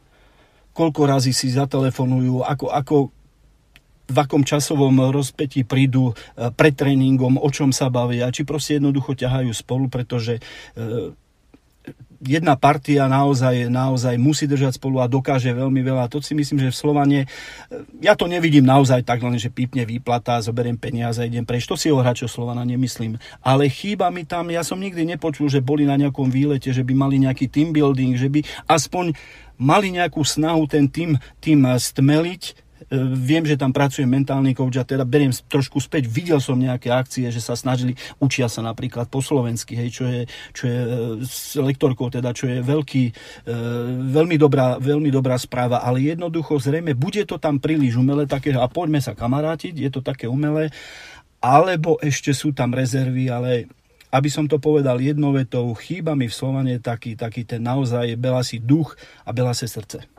koľko 0.72 1.02
razy 1.04 1.36
si 1.36 1.52
zatelefonujú, 1.52 2.48
ako, 2.48 2.66
ako 2.72 2.96
v 4.12 4.18
akom 4.20 4.44
časovom 4.44 5.10
rozpetí 5.10 5.64
prídu 5.64 6.12
e, 6.12 6.14
pred 6.52 6.76
tréningom, 6.76 7.40
o 7.40 7.50
čom 7.50 7.72
sa 7.72 7.88
bavia, 7.88 8.30
či 8.30 8.44
proste 8.44 8.78
jednoducho 8.78 9.16
ťahajú 9.16 9.52
spolu, 9.56 9.88
pretože 9.88 10.38
e, 10.38 10.42
jedna 12.22 12.54
partia 12.54 13.10
naozaj, 13.10 13.66
naozaj 13.68 14.16
musí 14.22 14.46
držať 14.46 14.78
spolu 14.78 15.02
a 15.02 15.10
dokáže 15.10 15.50
veľmi 15.52 15.82
veľa. 15.82 16.10
To 16.14 16.22
si 16.22 16.38
myslím, 16.38 16.62
že 16.62 16.70
v 16.70 16.80
Slovane, 16.80 17.20
e, 17.26 17.28
ja 18.06 18.14
to 18.14 18.30
nevidím 18.30 18.66
naozaj 18.66 19.02
tak, 19.02 19.26
len 19.26 19.36
že 19.42 19.50
pípne 19.50 19.84
výplata, 19.84 20.42
zoberiem 20.42 20.78
peniaze 20.78 21.26
idem 21.26 21.44
preč. 21.44 21.66
To 21.66 21.74
si 21.74 21.90
o 21.90 21.98
hráčov 21.98 22.30
Slovana 22.30 22.62
nemyslím. 22.62 23.18
Ale 23.42 23.68
chýba 23.68 24.14
mi 24.14 24.24
tam, 24.24 24.54
ja 24.54 24.62
som 24.62 24.78
nikdy 24.78 25.18
nepočul, 25.18 25.50
že 25.50 25.66
boli 25.66 25.90
na 25.90 25.98
nejakom 25.98 26.30
výlete, 26.30 26.70
že 26.70 26.86
by 26.86 26.94
mali 26.94 27.18
nejaký 27.18 27.50
team 27.50 27.74
building, 27.74 28.14
že 28.14 28.30
by 28.30 28.46
aspoň 28.70 29.18
mali 29.58 29.94
nejakú 29.94 30.22
snahu 30.22 30.70
ten 30.70 30.86
tým, 30.90 31.18
tým 31.42 31.66
stmeliť, 31.66 32.71
E, 32.71 32.71
viem, 33.16 33.48
že 33.48 33.56
tam 33.56 33.72
pracuje 33.72 34.04
mentálny 34.04 34.52
coach 34.52 34.76
a 34.76 34.84
teda 34.84 35.08
beriem 35.08 35.32
trošku 35.32 35.80
späť. 35.80 36.12
Videl 36.12 36.44
som 36.44 36.60
nejaké 36.60 36.92
akcie, 36.92 37.32
že 37.32 37.40
sa 37.40 37.56
snažili, 37.56 37.96
učia 38.20 38.52
sa 38.52 38.60
napríklad 38.60 39.08
po 39.08 39.24
slovensky, 39.24 39.80
hej, 39.80 39.90
čo 39.96 40.04
je, 40.12 40.22
čo 40.52 40.64
je 40.68 40.80
e, 40.80 40.90
s 41.24 41.56
lektorkou, 41.56 42.12
teda, 42.12 42.36
čo 42.36 42.52
je 42.52 42.60
veľký, 42.60 43.04
e, 43.08 43.12
veľmi, 44.12 44.36
dobrá, 44.36 44.76
veľmi 44.76 45.08
dobrá 45.08 45.40
správa, 45.40 45.80
ale 45.88 46.04
jednoducho 46.04 46.60
zrejme 46.60 46.92
bude 46.92 47.24
to 47.24 47.40
tam 47.40 47.64
príliš 47.64 47.96
umelé 47.96 48.28
také, 48.28 48.52
a 48.52 48.68
poďme 48.68 49.00
sa 49.00 49.16
kamarátiť, 49.16 49.74
je 49.80 49.90
to 49.90 50.04
také 50.04 50.28
umelé, 50.28 50.68
alebo 51.40 51.96
ešte 52.04 52.36
sú 52.36 52.52
tam 52.52 52.76
rezervy, 52.76 53.32
ale 53.32 53.72
aby 54.12 54.28
som 54.28 54.44
to 54.44 54.60
povedal 54.60 55.00
jednou 55.00 55.32
vetou, 55.32 55.72
chýba 55.80 56.12
mi 56.20 56.28
v 56.28 56.36
Slovane 56.36 56.84
taký, 56.84 57.16
taký 57.16 57.48
ten 57.48 57.64
naozaj 57.64 58.20
si 58.44 58.60
duch 58.60 59.00
a 59.24 59.32
si 59.56 59.72
srdce. 59.72 60.11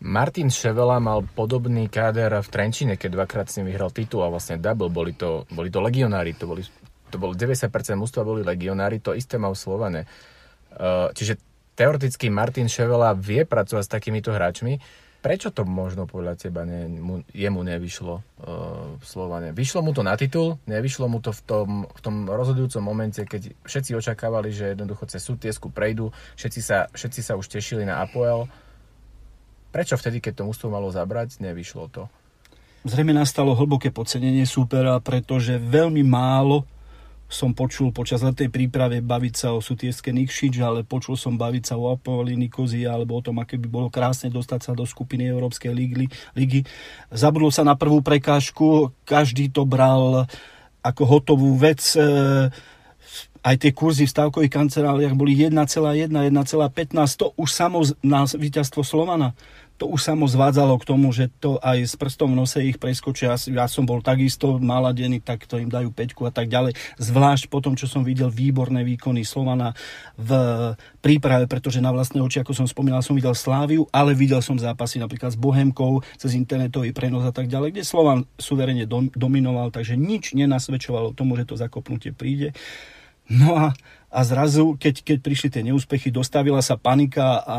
Martin 0.00 0.48
Ševela 0.48 0.96
mal 0.96 1.20
podobný 1.20 1.84
káder 1.92 2.32
v 2.40 2.48
Trenčine, 2.48 2.96
keď 2.96 3.20
dvakrát 3.20 3.46
s 3.52 3.60
ním 3.60 3.68
vyhral 3.68 3.92
titul 3.92 4.24
a 4.24 4.32
vlastne 4.32 4.56
double. 4.56 4.88
Boli 4.88 5.12
to, 5.12 5.44
boli 5.52 5.68
to 5.68 5.84
legionári, 5.84 6.32
to, 6.32 6.48
boli, 6.48 6.64
to 7.12 7.20
bolo 7.20 7.36
90% 7.36 7.68
mústva 8.00 8.24
boli 8.24 8.40
legionári, 8.40 9.04
to 9.04 9.12
isté 9.12 9.36
mal 9.36 9.52
Slovane. 9.52 10.08
Uh, 10.72 11.12
čiže 11.12 11.36
teoreticky 11.76 12.32
Martin 12.32 12.64
Ševela 12.72 13.12
vie 13.12 13.44
pracovať 13.44 13.84
s 13.84 13.92
takýmito 13.92 14.32
hráčmi. 14.32 14.80
Prečo 15.20 15.52
to 15.52 15.68
možno 15.68 16.08
podľa 16.08 16.32
teba 16.48 16.64
ne, 16.64 16.88
mu, 16.88 17.20
jemu 17.36 17.60
nevyšlo 17.60 18.14
uh, 18.16 18.22
v 18.96 19.04
Slovane? 19.04 19.52
Vyšlo 19.52 19.84
mu 19.84 19.92
to 19.92 20.00
na 20.00 20.16
titul, 20.16 20.56
nevyšlo 20.64 21.12
mu 21.12 21.20
to 21.20 21.36
v 21.36 21.40
tom, 21.44 21.68
v 21.84 22.00
tom 22.00 22.24
rozhodujúcom 22.24 22.80
momente, 22.80 23.20
keď 23.28 23.52
všetci 23.68 23.92
očakávali, 24.00 24.48
že 24.48 24.72
jednoducho 24.72 25.04
cez 25.12 25.20
sútiesku 25.20 25.68
prejdú, 25.68 26.08
všetci 26.40 26.60
sa, 26.64 26.88
všetci 26.88 27.20
sa 27.20 27.36
už 27.36 27.52
tešili 27.52 27.84
na 27.84 28.00
Apoel 28.00 28.48
Prečo 29.70 29.94
vtedy, 29.94 30.18
keď 30.18 30.42
to 30.42 30.48
mústvo 30.50 30.66
malo 30.66 30.90
zabrať, 30.90 31.38
nevyšlo 31.38 31.86
to? 31.90 32.10
Zrejme 32.82 33.14
nastalo 33.14 33.54
hlboké 33.54 33.94
podcenenie 33.94 34.42
súpera, 34.48 34.98
pretože 34.98 35.60
veľmi 35.60 36.02
málo 36.02 36.66
som 37.30 37.54
počul 37.54 37.94
počas 37.94 38.26
letej 38.26 38.50
príprave 38.50 38.98
baviť 38.98 39.34
sa 39.38 39.48
o 39.54 39.62
Sutieske 39.62 40.10
Nikšič, 40.10 40.58
ale 40.58 40.82
počul 40.82 41.14
som 41.14 41.38
baviť 41.38 41.62
sa 41.62 41.74
o 41.78 41.94
Apoli 41.94 42.34
Nikozi 42.34 42.82
alebo 42.82 43.14
o 43.14 43.22
tom, 43.22 43.38
aké 43.38 43.54
by 43.54 43.70
bolo 43.70 43.86
krásne 43.86 44.34
dostať 44.34 44.60
sa 44.66 44.72
do 44.74 44.82
skupiny 44.82 45.30
Európskej 45.30 45.70
ligy. 45.70 46.10
ligy. 46.34 46.60
Zabudlo 47.14 47.54
sa 47.54 47.62
na 47.62 47.78
prvú 47.78 48.02
prekážku, 48.02 48.90
každý 49.06 49.46
to 49.54 49.62
bral 49.62 50.26
ako 50.82 51.02
hotovú 51.06 51.54
vec. 51.54 51.78
E, 51.94 52.50
aj 53.40 53.56
tie 53.56 53.72
kurzy 53.72 54.04
v 54.04 54.12
stavkových 54.12 54.52
kanceláriách 54.52 55.16
boli 55.16 55.36
1,1, 55.36 56.12
1,15, 56.12 57.20
to 57.20 57.32
už 57.36 57.48
samo 57.48 57.80
na 58.04 58.28
víťazstvo 58.28 58.84
Slovana 58.84 59.32
to 59.80 59.88
už 59.88 60.12
samo 60.12 60.28
zvádzalo 60.28 60.76
k 60.76 60.84
tomu, 60.84 61.08
že 61.08 61.32
to 61.40 61.56
aj 61.64 61.88
s 61.88 61.96
prstom 61.96 62.36
v 62.36 62.44
nose 62.44 62.60
ich 62.60 62.76
preskočia. 62.76 63.40
Ja 63.48 63.64
som 63.64 63.88
bol 63.88 64.04
takisto 64.04 64.60
naladený, 64.60 65.24
tak 65.24 65.48
to 65.48 65.56
im 65.56 65.72
dajú 65.72 65.88
peťku 65.88 66.28
a 66.28 66.32
tak 66.32 66.52
ďalej. 66.52 66.76
Zvlášť 67.00 67.48
po 67.48 67.64
tom, 67.64 67.80
čo 67.80 67.88
som 67.88 68.04
videl 68.04 68.28
výborné 68.28 68.84
výkony 68.84 69.24
Slovana 69.24 69.72
v 70.20 70.30
príprave, 71.00 71.48
pretože 71.48 71.80
na 71.80 71.96
vlastné 71.96 72.20
oči, 72.20 72.44
ako 72.44 72.52
som 72.52 72.68
spomínal, 72.68 73.00
som 73.00 73.16
videl 73.16 73.32
Sláviu, 73.32 73.88
ale 73.88 74.12
videl 74.12 74.44
som 74.44 74.60
zápasy 74.60 75.00
napríklad 75.00 75.32
s 75.32 75.40
Bohemkou, 75.40 76.04
cez 76.20 76.36
internetový 76.36 76.92
prenos 76.92 77.24
a 77.24 77.32
tak 77.32 77.48
ďalej, 77.48 77.72
kde 77.72 77.88
Slovan 77.88 78.28
suverene 78.36 78.84
dominoval, 79.16 79.72
takže 79.72 79.96
nič 79.96 80.36
nenasvedčovalo 80.36 81.16
tomu, 81.16 81.40
že 81.40 81.48
to 81.48 81.56
zakopnutie 81.56 82.12
príde. 82.12 82.52
No 83.30 83.54
a 83.54 83.72
a 84.10 84.20
zrazu, 84.26 84.74
keď, 84.74 85.06
keď 85.06 85.18
prišli 85.22 85.48
tie 85.54 85.62
neúspechy, 85.62 86.10
dostavila 86.10 86.58
sa 86.60 86.74
panika 86.74 87.46
a 87.46 87.58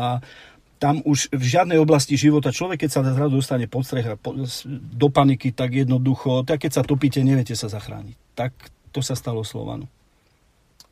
tam 0.76 1.00
už 1.00 1.32
v 1.32 1.44
žiadnej 1.48 1.80
oblasti 1.80 2.18
života 2.18 2.52
človek, 2.52 2.84
keď 2.84 2.90
sa 2.90 3.00
zrazu 3.06 3.40
dostane 3.40 3.70
pod 3.70 3.88
strech 3.88 4.12
a 4.12 4.20
do 4.68 5.08
paniky, 5.08 5.54
tak 5.54 5.72
jednoducho, 5.72 6.44
tak 6.44 6.66
keď 6.66 6.72
sa 6.76 6.82
topíte, 6.84 7.24
neviete 7.24 7.56
sa 7.56 7.72
zachrániť. 7.72 8.16
Tak 8.36 8.52
to 8.92 9.00
sa 9.00 9.16
stalo 9.16 9.46
Slovanu. 9.46 9.88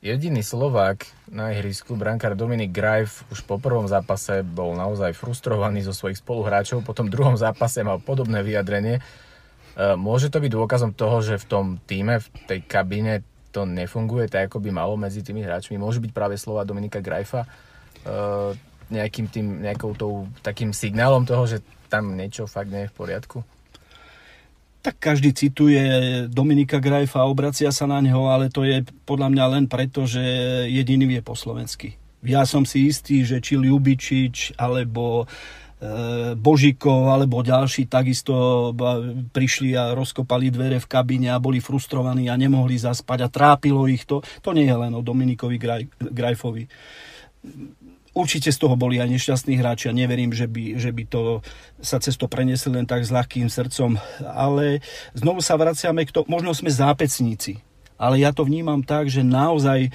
Jediný 0.00 0.40
Slovák 0.40 1.04
na 1.28 1.52
ihrisku, 1.52 1.92
brankár 1.92 2.32
Dominik 2.32 2.72
Grajf, 2.72 3.28
už 3.28 3.44
po 3.44 3.60
prvom 3.60 3.84
zápase 3.84 4.40
bol 4.40 4.72
naozaj 4.72 5.12
frustrovaný 5.12 5.84
zo 5.84 5.92
svojich 5.92 6.24
spoluhráčov, 6.24 6.80
po 6.80 6.96
tom 6.96 7.12
druhom 7.12 7.36
zápase 7.36 7.84
mal 7.84 8.00
podobné 8.00 8.40
vyjadrenie. 8.40 8.96
E, 8.96 9.02
môže 10.00 10.32
to 10.32 10.40
byť 10.40 10.56
dôkazom 10.56 10.96
toho, 10.96 11.20
že 11.20 11.36
v 11.36 11.44
tom 11.44 11.64
týme, 11.84 12.16
v 12.16 12.26
tej 12.48 12.64
kabíne 12.64 13.20
to 13.50 13.66
nefunguje 13.66 14.30
tak, 14.30 14.50
ako 14.50 14.62
by 14.62 14.70
malo 14.70 14.94
medzi 14.94 15.20
tými 15.20 15.42
hráčmi? 15.42 15.76
Môže 15.76 15.98
byť 15.98 16.10
práve 16.14 16.38
slova 16.38 16.66
Dominika 16.66 17.02
Grajfa 17.02 17.44
e, 17.44 17.48
nejakým 18.90 19.26
tým, 19.30 19.46
nejakou 19.62 19.94
tou, 19.94 20.30
takým 20.42 20.70
signálom 20.74 21.26
toho, 21.26 21.46
že 21.46 21.58
tam 21.90 22.14
niečo 22.14 22.46
fakt 22.46 22.70
nie 22.70 22.86
je 22.86 22.90
v 22.90 22.96
poriadku? 22.96 23.38
tak 24.80 24.96
každý 24.96 25.36
cituje 25.36 25.80
Dominika 26.32 26.80
Grajfa 26.80 27.28
obracia 27.28 27.68
sa 27.68 27.84
na 27.84 28.00
neho, 28.00 28.32
ale 28.32 28.48
to 28.48 28.64
je 28.64 28.80
podľa 29.04 29.28
mňa 29.28 29.44
len 29.52 29.64
preto, 29.68 30.08
že 30.08 30.20
jediný 30.72 31.04
vie 31.04 31.20
po 31.20 31.36
slovensky. 31.36 32.00
Ja 32.24 32.44
som 32.48 32.64
si 32.64 32.88
istý, 32.88 33.24
že 33.24 33.40
či 33.44 33.60
Ljubičič 33.60 34.56
alebo 34.56 35.28
Božikov 36.36 37.08
alebo 37.08 37.40
ďalší 37.40 37.88
takisto 37.88 38.70
prišli 39.32 39.72
a 39.72 39.96
rozkopali 39.96 40.52
dvere 40.52 40.76
v 40.76 40.90
kabíne 40.90 41.32
a 41.32 41.40
boli 41.40 41.56
frustrovaní 41.58 42.28
a 42.28 42.36
nemohli 42.36 42.76
zaspať 42.76 43.18
a 43.24 43.32
trápilo 43.32 43.88
ich 43.88 44.04
to. 44.04 44.20
To 44.44 44.52
nie 44.52 44.68
je 44.68 44.76
len 44.76 44.92
o 44.92 45.00
Dominikovi 45.00 45.56
Grajfovi 45.96 46.68
Určite 48.10 48.50
z 48.50 48.58
toho 48.58 48.74
boli 48.74 48.98
aj 48.98 49.06
nešťastní 49.06 49.54
hráči 49.54 49.86
a 49.86 49.94
neverím, 49.94 50.34
že 50.34 50.50
by, 50.50 50.82
že 50.82 50.90
by 50.90 51.04
to 51.06 51.46
sa 51.78 52.02
cez 52.02 52.18
to 52.18 52.26
len 52.66 52.82
tak 52.82 53.06
s 53.06 53.14
ľahkým 53.14 53.46
srdcom. 53.46 53.94
Ale 54.26 54.82
znovu 55.14 55.38
sa 55.38 55.54
vraciame 55.54 56.02
k 56.02 56.10
to, 56.10 56.26
možno 56.26 56.50
sme 56.50 56.74
zápecníci, 56.74 57.62
ale 58.00 58.24
ja 58.24 58.32
to 58.32 58.48
vnímam 58.48 58.80
tak, 58.80 59.12
že 59.12 59.20
naozaj 59.20 59.84
e, 59.84 59.90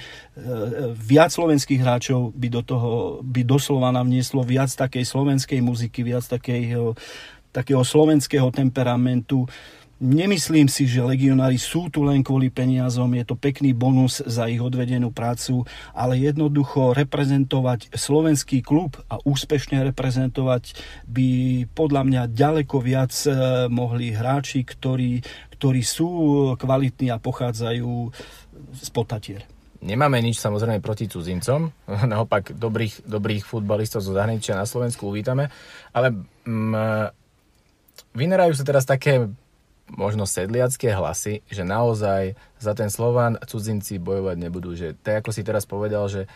viac 0.94 1.34
slovenských 1.34 1.82
hráčov 1.82 2.30
by 2.38 2.48
do 2.54 2.62
toho, 2.62 2.90
by 3.26 3.42
doslova 3.42 3.90
nám 3.90 4.06
vnieslo 4.06 4.46
viac 4.46 4.70
takej 4.70 5.02
slovenskej 5.02 5.58
muziky, 5.58 6.06
viac 6.06 6.22
takého, 6.22 6.94
takého 7.50 7.82
slovenského 7.82 8.46
temperamentu. 8.54 9.50
Nemyslím 9.96 10.68
si, 10.68 10.84
že 10.84 11.00
legionári 11.00 11.56
sú 11.56 11.88
tu 11.88 12.04
len 12.04 12.20
kvôli 12.20 12.52
peniazom, 12.52 13.08
je 13.16 13.24
to 13.24 13.32
pekný 13.32 13.72
bonus 13.72 14.20
za 14.20 14.44
ich 14.44 14.60
odvedenú 14.60 15.08
prácu, 15.08 15.64
ale 15.96 16.20
jednoducho 16.20 16.92
reprezentovať 16.92 17.96
slovenský 17.96 18.60
klub 18.60 19.00
a 19.08 19.16
úspešne 19.24 19.80
reprezentovať 19.88 20.76
by 21.08 21.28
podľa 21.72 22.02
mňa 22.12 22.22
ďaleko 22.28 22.76
viac 22.76 23.16
eh, 23.24 23.32
mohli 23.72 24.12
hráči, 24.12 24.68
ktorí, 24.68 25.24
ktorí 25.56 25.82
sú 25.82 26.08
kvalitní 26.60 27.08
a 27.10 27.20
pochádzajú 27.20 28.12
z 28.76 28.88
potatier. 28.92 29.42
Nemáme 29.84 30.18
nič 30.24 30.40
samozrejme 30.40 30.80
proti 30.80 31.08
cudzincom, 31.08 31.72
naopak 32.12 32.56
dobrých, 32.56 33.04
dobrých 33.04 33.44
futbalistov 33.44 34.04
zo 34.04 34.16
zahraničia 34.16 34.56
na 34.56 34.68
Slovensku 34.68 35.08
uvítame, 35.08 35.52
ale 35.92 36.12
mm, 36.44 37.12
vynerajú 38.16 38.52
sa 38.56 38.64
teraz 38.64 38.88
také 38.88 39.28
možno 39.86 40.26
sedliacké 40.26 40.90
hlasy, 40.90 41.46
že 41.46 41.62
naozaj 41.62 42.34
za 42.58 42.74
ten 42.74 42.90
Slován 42.90 43.38
cudzinci 43.46 44.02
bojovať 44.02 44.36
nebudú. 44.36 44.74
Že, 44.74 44.98
tak 44.98 45.22
ako 45.22 45.30
si 45.30 45.46
teraz 45.46 45.62
povedal, 45.62 46.10
že, 46.10 46.26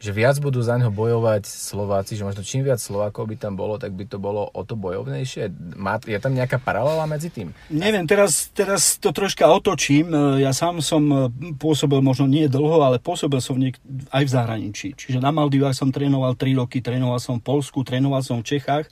že 0.00 0.16
viac 0.16 0.40
budú 0.40 0.64
za 0.64 0.80
neho 0.80 0.88
bojovať 0.88 1.44
Slováci, 1.44 2.16
že 2.16 2.24
možno 2.24 2.40
čím 2.40 2.64
viac 2.64 2.80
Slovákov 2.80 3.28
by 3.28 3.36
tam 3.36 3.52
bolo, 3.52 3.76
tak 3.76 3.92
by 3.92 4.08
to 4.08 4.16
bolo 4.16 4.48
o 4.48 4.64
to 4.64 4.72
bojovnejšie. 4.72 5.52
Má, 5.76 6.00
je 6.00 6.16
tam 6.16 6.32
nejaká 6.32 6.56
paralela 6.56 7.04
medzi 7.04 7.28
tým? 7.28 7.52
Neviem, 7.68 8.08
teraz, 8.08 8.48
teraz 8.56 8.96
to 8.96 9.12
troška 9.12 9.44
otočím. 9.44 10.08
Ja 10.40 10.56
sám 10.56 10.80
som 10.80 11.28
pôsobil 11.60 12.00
možno 12.00 12.24
nie 12.24 12.48
dlho, 12.48 12.80
ale 12.80 12.96
pôsobil 12.96 13.44
som 13.44 13.60
niek- 13.60 13.76
aj 14.08 14.24
v 14.24 14.30
zahraničí. 14.32 14.88
Čiže 14.96 15.20
na 15.20 15.28
Maldivách 15.36 15.76
som 15.76 15.92
trénoval 15.92 16.32
3 16.32 16.56
roky, 16.56 16.80
trénoval 16.80 17.20
som 17.20 17.36
v 17.36 17.44
Polsku, 17.44 17.84
trénoval 17.84 18.24
som 18.24 18.40
v 18.40 18.56
Čechách. 18.56 18.88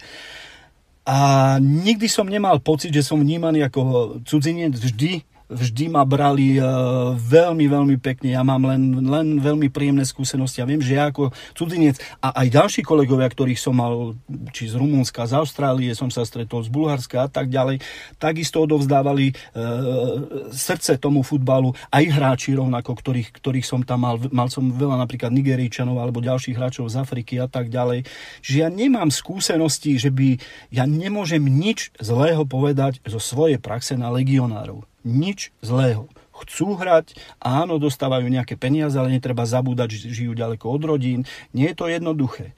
A 1.08 1.56
nikdy 1.56 2.04
som 2.04 2.28
nemal 2.28 2.60
pocit, 2.60 2.92
že 2.92 3.00
som 3.00 3.16
vnímaný 3.16 3.64
ako 3.64 4.20
cudzinec 4.28 4.76
vždy 4.76 5.24
vždy 5.48 5.88
ma 5.88 6.04
brali 6.04 6.60
uh, 6.60 7.16
veľmi, 7.16 7.64
veľmi 7.66 7.96
pekne. 7.96 8.36
Ja 8.36 8.44
mám 8.44 8.68
len, 8.68 9.00
len 9.00 9.40
veľmi 9.40 9.72
príjemné 9.72 10.04
skúsenosti. 10.04 10.60
Ja 10.60 10.68
viem, 10.68 10.84
že 10.84 11.00
ja 11.00 11.08
ako 11.08 11.32
cudzinec 11.56 11.96
a 12.20 12.44
aj 12.44 12.52
ďalší 12.52 12.80
kolegovia, 12.84 13.28
ktorých 13.28 13.60
som 13.60 13.80
mal, 13.80 14.12
či 14.52 14.68
z 14.68 14.76
Rumunska, 14.76 15.24
z 15.24 15.40
Austrálie, 15.40 15.96
som 15.96 16.12
sa 16.12 16.22
stretol 16.28 16.60
z 16.64 16.70
Bulharska 16.70 17.24
a 17.24 17.28
tak 17.32 17.48
ďalej, 17.48 17.80
takisto 18.20 18.60
odovzdávali 18.60 19.32
uh, 19.32 20.52
srdce 20.52 21.00
tomu 21.00 21.24
futbalu. 21.24 21.72
Aj 21.88 22.04
hráči 22.04 22.52
rovnako, 22.52 22.92
ktorých, 22.92 23.32
ktorých 23.40 23.66
som 23.66 23.80
tam 23.80 24.04
mal. 24.04 24.16
Mal 24.28 24.52
som 24.52 24.68
veľa 24.68 25.00
napríklad 25.00 25.32
Nigerijčanov 25.32 25.96
alebo 25.96 26.20
ďalších 26.20 26.56
hráčov 26.56 26.92
z 26.92 27.00
Afriky 27.00 27.40
a 27.40 27.48
tak 27.48 27.72
ďalej. 27.72 28.04
Čiže 28.44 28.58
ja 28.60 28.68
nemám 28.68 29.08
skúsenosti, 29.08 29.96
že 29.96 30.12
by 30.12 30.36
ja 30.68 30.84
nemôžem 30.84 31.40
nič 31.40 31.90
zlého 31.96 32.44
povedať 32.44 33.00
zo 33.08 33.16
svojej 33.16 33.56
praxe 33.56 33.96
na 33.96 34.12
legionárov 34.12 34.84
nič 35.06 35.50
zlého. 35.60 36.08
Chcú 36.38 36.78
hrať, 36.78 37.18
áno, 37.42 37.82
dostávajú 37.82 38.30
nejaké 38.30 38.54
peniaze, 38.54 38.94
ale 38.94 39.18
netreba 39.18 39.42
zabúdať, 39.42 39.98
že 39.98 40.22
žijú 40.22 40.38
ďaleko 40.38 40.70
od 40.70 40.82
rodín. 40.86 41.20
Nie 41.50 41.74
je 41.74 41.78
to 41.78 41.90
jednoduché. 41.90 42.54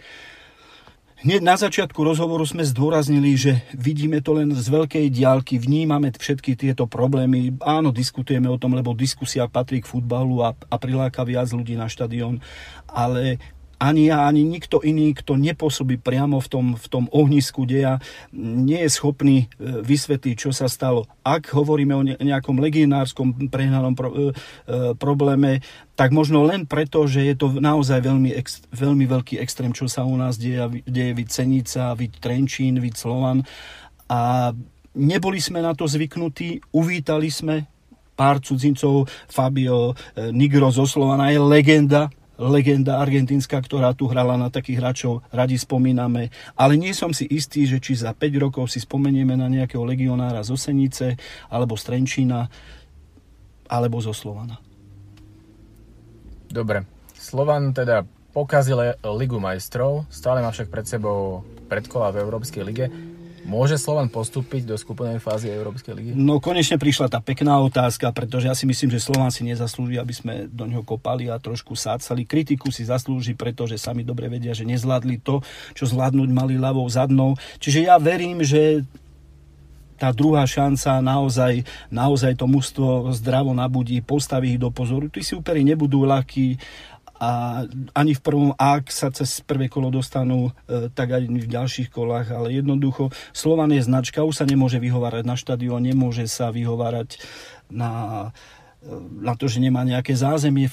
Hneď 1.21 1.45
na 1.45 1.53
začiatku 1.53 2.01
rozhovoru 2.01 2.49
sme 2.49 2.65
zdôraznili, 2.65 3.37
že 3.37 3.61
vidíme 3.77 4.25
to 4.25 4.41
len 4.41 4.57
z 4.57 4.65
veľkej 4.73 5.13
diálky, 5.13 5.61
vnímame 5.61 6.17
všetky 6.17 6.57
tieto 6.57 6.89
problémy. 6.89 7.61
Áno, 7.61 7.93
diskutujeme 7.93 8.49
o 8.49 8.57
tom, 8.57 8.73
lebo 8.73 8.97
diskusia 8.97 9.45
patrí 9.45 9.85
k 9.85 9.91
futbalu 9.93 10.41
a, 10.41 10.57
a 10.57 10.77
priláka 10.81 11.21
viac 11.29 11.53
ľudí 11.53 11.77
na 11.77 11.93
štadión, 11.93 12.41
ale 12.89 13.37
ani 13.81 14.13
ja, 14.13 14.29
ani 14.29 14.45
nikto 14.45 14.85
iný, 14.85 15.17
kto 15.17 15.41
nepôsobí 15.41 15.97
priamo 15.97 16.37
v 16.37 16.49
tom, 16.53 16.67
v 16.77 16.87
tom 16.93 17.05
ohnisku 17.17 17.65
deja, 17.65 17.97
nie 18.37 18.77
je 18.85 18.91
schopný 18.93 19.49
e, 19.57 19.81
vysvetliť, 19.81 20.37
čo 20.37 20.53
sa 20.53 20.69
stalo. 20.69 21.09
Ak 21.25 21.49
hovoríme 21.49 21.97
o 21.97 22.05
nejakom 22.05 22.61
legionárskom 22.61 23.49
prehnanom 23.49 23.97
pro, 23.97 24.13
e, 24.13 24.17
e, 24.21 24.93
probléme, 25.01 25.65
tak 25.97 26.13
možno 26.13 26.45
len 26.45 26.69
preto, 26.69 27.09
že 27.09 27.25
je 27.25 27.35
to 27.41 27.57
naozaj 27.57 28.05
veľmi, 28.05 28.37
ex, 28.37 28.61
veľmi 28.69 29.09
veľký 29.09 29.41
extrém, 29.41 29.73
čo 29.73 29.89
sa 29.89 30.05
u 30.05 30.13
nás 30.13 30.37
deje, 30.37 30.85
deje 30.85 31.17
vid 31.17 31.33
Cenica, 31.33 31.97
vid 31.97 32.21
Trenčín, 32.21 32.77
vid 32.85 33.01
Slovan. 33.01 33.41
A 34.13 34.53
neboli 34.93 35.41
sme 35.41 35.65
na 35.65 35.73
to 35.73 35.89
zvyknutí, 35.89 36.61
uvítali 36.77 37.33
sme 37.33 37.65
pár 38.13 38.45
cudzincov, 38.45 39.09
Fabio 39.33 39.97
Nigro 40.29 40.69
zo 40.69 40.85
Slovana 40.85 41.33
je 41.33 41.41
legenda 41.41 42.13
legenda 42.41 42.97
argentínska, 42.97 43.61
ktorá 43.61 43.93
tu 43.93 44.09
hrala 44.09 44.41
na 44.41 44.49
takých 44.49 44.81
hráčov, 44.81 45.21
radi 45.29 45.61
spomíname. 45.61 46.33
Ale 46.57 46.81
nie 46.81 46.97
som 46.97 47.13
si 47.13 47.29
istý, 47.29 47.69
že 47.69 47.77
či 47.77 48.01
za 48.01 48.17
5 48.17 48.41
rokov 48.41 48.73
si 48.73 48.81
spomenieme 48.81 49.37
na 49.37 49.53
nejakého 49.53 49.85
legionára 49.85 50.41
zo 50.41 50.57
Senice, 50.57 51.21
alebo 51.53 51.77
z 51.77 51.83
Trenčína, 51.85 52.49
alebo 53.69 54.01
zo 54.01 54.17
Slovana. 54.17 54.57
Dobre. 56.49 56.89
Slovan 57.13 57.77
teda 57.77 58.09
pokazil 58.33 58.97
Ligu 59.05 59.37
majstrov, 59.37 60.09
stále 60.09 60.41
má 60.41 60.49
však 60.49 60.73
pred 60.73 60.87
sebou 60.89 61.45
predkola 61.69 62.11
v 62.11 62.25
Európskej 62.25 62.63
lige. 62.65 62.89
Môže 63.51 63.83
Slovan 63.83 64.07
postúpiť 64.07 64.63
do 64.63 64.79
skupinovej 64.79 65.19
fázy 65.19 65.51
Európskej 65.51 65.91
ligy? 65.99 66.11
No 66.15 66.39
konečne 66.39 66.79
prišla 66.79 67.11
tá 67.11 67.19
pekná 67.19 67.59
otázka, 67.59 68.15
pretože 68.15 68.47
ja 68.47 68.55
si 68.55 68.63
myslím, 68.63 68.95
že 68.95 69.03
Slovan 69.03 69.35
si 69.35 69.43
nezaslúži, 69.43 69.99
aby 69.99 70.15
sme 70.15 70.35
do 70.47 70.71
neho 70.71 70.87
kopali 70.87 71.27
a 71.27 71.43
trošku 71.43 71.75
sácali. 71.75 72.23
Kritiku 72.23 72.71
si 72.71 72.87
zaslúži, 72.87 73.35
pretože 73.35 73.75
sami 73.75 74.07
dobre 74.07 74.31
vedia, 74.31 74.55
že 74.55 74.63
nezvládli 74.63 75.19
to, 75.19 75.43
čo 75.75 75.91
zvládnuť 75.91 76.31
mali 76.31 76.63
ľavou 76.63 76.87
zadnou. 76.87 77.35
Čiže 77.59 77.91
ja 77.91 77.99
verím, 77.99 78.47
že 78.47 78.87
tá 79.99 80.15
druhá 80.15 80.47
šanca 80.47 81.03
naozaj, 81.03 81.67
naozaj 81.93 82.33
to 82.39 82.47
mužstvo 82.47 83.13
zdravo 83.13 83.53
nabudí, 83.53 84.01
postaví 84.01 84.57
ich 84.57 84.63
do 84.63 84.73
pozoru. 84.73 85.11
Tí 85.13 85.21
úperi 85.35 85.67
nebudú 85.67 86.09
ľahkí 86.09 86.57
a 87.21 87.63
ani 87.93 88.17
v 88.17 88.25
prvom, 88.25 88.51
ak 88.57 88.89
sa 88.89 89.13
cez 89.13 89.45
prvé 89.45 89.69
kolo 89.69 89.93
dostanú, 89.93 90.57
e, 90.65 90.89
tak 90.89 91.13
aj 91.13 91.29
v 91.29 91.45
ďalších 91.45 91.93
kolách, 91.93 92.33
ale 92.33 92.57
jednoducho 92.57 93.13
Slovan 93.37 93.77
je 93.77 93.85
značka, 93.85 94.25
už 94.25 94.41
sa 94.41 94.49
nemôže 94.49 94.81
vyhovárať 94.81 95.29
na 95.29 95.37
štadión, 95.37 95.85
nemôže 95.85 96.25
sa 96.25 96.49
vyhovárať 96.49 97.21
na 97.69 97.93
e, 98.81 98.89
na 99.21 99.37
to, 99.37 99.45
že 99.53 99.61
nemá 99.61 99.85
nejaké 99.85 100.17
zázemie 100.17 100.65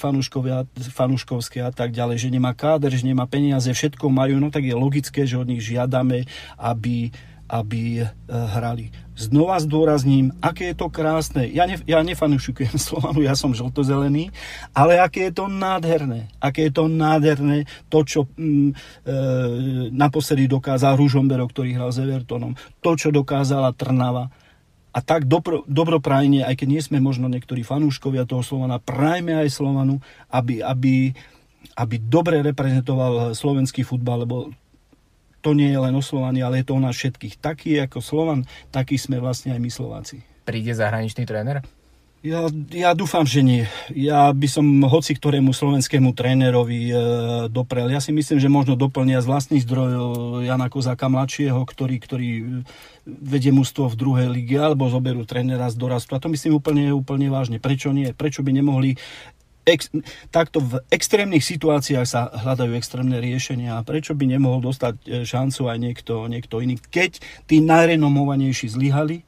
fanúškovské 0.96 1.60
a 1.60 1.68
tak 1.68 1.92
ďalej, 1.92 2.16
že 2.24 2.32
nemá 2.32 2.56
káder, 2.56 2.96
že 2.96 3.04
nemá 3.04 3.28
peniaze, 3.28 3.68
všetko 3.68 4.08
majú, 4.08 4.40
no 4.40 4.48
tak 4.48 4.64
je 4.64 4.72
logické, 4.72 5.28
že 5.28 5.36
od 5.36 5.44
nich 5.44 5.60
žiadame, 5.60 6.24
aby 6.56 7.12
aby 7.48 8.04
hrali. 8.28 8.92
Znova 9.18 9.58
zdôrazním, 9.58 10.30
aké 10.38 10.70
je 10.70 10.76
to 10.78 10.86
krásne. 10.92 11.50
Ja, 11.50 11.66
ne, 11.66 11.80
ja 11.88 11.98
nefanušujem 12.06 12.78
Slovanu, 12.92 13.24
ja 13.24 13.34
som 13.34 13.50
žltozelený, 13.50 14.30
ale 14.70 15.02
aké 15.02 15.32
je 15.32 15.42
to 15.42 15.50
nádherné. 15.50 16.30
Aké 16.38 16.70
je 16.70 16.72
to 16.78 16.86
nádherné 16.86 17.66
to, 17.90 18.06
čo 18.06 18.20
mm, 18.38 18.70
e, 18.70 18.74
naposledy 19.90 20.46
dokázal 20.46 20.94
Ružombero, 20.94 21.50
ktorý 21.50 21.74
hral 21.74 21.90
s 21.90 21.98
Evertonom. 21.98 22.54
To, 22.84 22.94
čo 22.94 23.10
dokázala 23.10 23.74
Trnava. 23.74 24.30
A 24.94 25.02
tak 25.02 25.26
dobro, 25.26 25.66
dobroprajne, 25.66 26.46
aj 26.46 26.54
keď 26.54 26.68
nie 26.70 26.82
sme 26.82 26.98
možno 27.02 27.26
niektorí 27.26 27.66
fanúškovia 27.66 28.22
toho 28.22 28.46
Slovana, 28.46 28.78
prajme 28.78 29.34
aj 29.34 29.50
Slovanu, 29.50 29.98
aby, 30.30 30.62
aby, 30.62 31.10
aby 31.74 31.96
dobre 31.98 32.38
reprezentoval 32.40 33.34
slovenský 33.34 33.82
futbal, 33.82 34.24
lebo 34.24 34.54
to 35.48 35.56
nie 35.56 35.72
je 35.72 35.80
len 35.80 35.96
o 35.96 36.04
Slovani, 36.04 36.44
ale 36.44 36.60
je 36.60 36.68
to 36.68 36.76
o 36.76 36.84
nás 36.84 36.92
všetkých. 36.92 37.40
Taký 37.40 37.80
ako 37.88 38.04
Slovan, 38.04 38.44
taký 38.68 39.00
sme 39.00 39.16
vlastne 39.16 39.56
aj 39.56 39.60
my 39.64 39.70
Slováci. 39.72 40.20
Príde 40.44 40.76
zahraničný 40.76 41.24
tréner? 41.24 41.64
Ja, 42.20 42.50
ja 42.74 42.92
dúfam, 42.92 43.24
že 43.24 43.40
nie. 43.46 43.64
Ja 43.94 44.28
by 44.34 44.48
som 44.50 44.66
hoci 44.84 45.14
ktorému 45.14 45.54
slovenskému 45.54 46.12
trénerovi 46.12 46.90
e, 46.90 46.94
doprel. 47.46 47.94
Ja 47.94 48.02
si 48.02 48.10
myslím, 48.10 48.42
že 48.42 48.50
možno 48.50 48.74
doplnia 48.74 49.22
z 49.22 49.30
vlastných 49.30 49.62
zdrojov 49.62 50.42
Jana 50.42 50.66
Kozáka 50.66 51.06
mladšieho, 51.06 51.62
ktorý, 51.62 51.96
ktorý 52.02 52.30
vedie 53.06 53.54
mústvo 53.54 53.86
v 53.86 53.96
druhej 53.96 54.28
lige, 54.34 54.58
alebo 54.58 54.90
zoberú 54.90 55.22
trénera 55.24 55.70
z 55.70 55.78
dorastu. 55.78 56.18
A 56.18 56.20
to 56.20 56.28
myslím 56.28 56.58
úplne, 56.58 56.90
úplne 56.90 57.30
vážne. 57.30 57.62
Prečo 57.62 57.94
nie? 57.94 58.10
Prečo 58.10 58.42
by 58.42 58.50
nemohli 58.50 58.98
ex, 59.68 59.92
takto 60.32 60.64
v 60.64 60.80
extrémnych 60.88 61.44
situáciách 61.44 62.06
sa 62.08 62.32
hľadajú 62.32 62.72
extrémne 62.74 63.20
riešenia 63.20 63.84
prečo 63.84 64.16
by 64.16 64.24
nemohol 64.24 64.64
dostať 64.64 64.94
e, 65.04 65.28
šancu 65.28 65.68
aj 65.68 65.78
niekto, 65.78 66.14
niekto 66.26 66.64
iný. 66.64 66.80
Keď 66.80 67.20
tí 67.44 67.60
najrenomovanejší 67.60 68.72
zlyhali, 68.72 69.22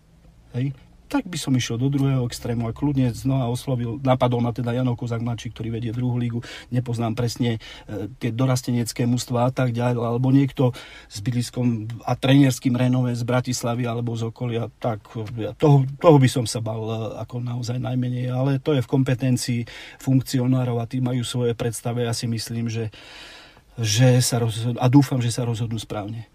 hej, 0.56 0.72
tak 1.10 1.26
by 1.26 1.34
som 1.34 1.50
išiel 1.58 1.74
do 1.74 1.90
druhého 1.90 2.22
extrému 2.30 2.70
a 2.70 2.72
kľudne 2.72 3.10
znova 3.10 3.50
oslovil, 3.50 3.98
napadol 3.98 4.38
ma 4.38 4.54
teda 4.54 4.70
Jano 4.70 4.94
Kozak 4.94 5.18
mladší, 5.18 5.50
ktorý 5.50 5.74
vedie 5.74 5.90
druhú 5.90 6.14
lígu, 6.14 6.46
nepoznám 6.70 7.18
presne 7.18 7.58
e, 7.90 8.06
tie 8.22 8.30
dorastenecké 8.30 9.10
mužstva 9.10 9.50
a 9.50 9.52
tak 9.52 9.74
ďalej, 9.74 9.98
alebo 9.98 10.30
niekto 10.30 10.70
s 11.10 11.18
bydliskom 11.18 11.90
a 12.06 12.14
trénerským 12.14 12.78
renové 12.78 13.18
z 13.18 13.26
Bratislavy 13.26 13.90
alebo 13.90 14.14
z 14.14 14.30
okolia, 14.30 14.70
tak 14.78 15.02
ja, 15.34 15.50
toho, 15.58 15.82
toho 15.98 16.16
by 16.22 16.28
som 16.30 16.46
sa 16.46 16.62
bal 16.62 16.78
e, 16.78 16.96
ako 17.26 17.42
naozaj 17.42 17.82
najmenej, 17.82 18.30
ale 18.30 18.62
to 18.62 18.78
je 18.78 18.80
v 18.80 18.88
kompetencii 18.88 19.60
funkcionárov 19.98 20.78
a 20.78 20.86
tí 20.86 21.02
majú 21.02 21.26
svoje 21.26 21.58
predstave, 21.58 22.06
ja 22.06 22.14
si 22.14 22.30
myslím, 22.30 22.70
že, 22.70 22.94
že 23.74 24.22
sa 24.22 24.38
rozhodnú, 24.38 24.78
a 24.78 24.86
dúfam, 24.86 25.18
že 25.18 25.34
sa 25.34 25.42
rozhodnú 25.42 25.76
správne. 25.82 26.30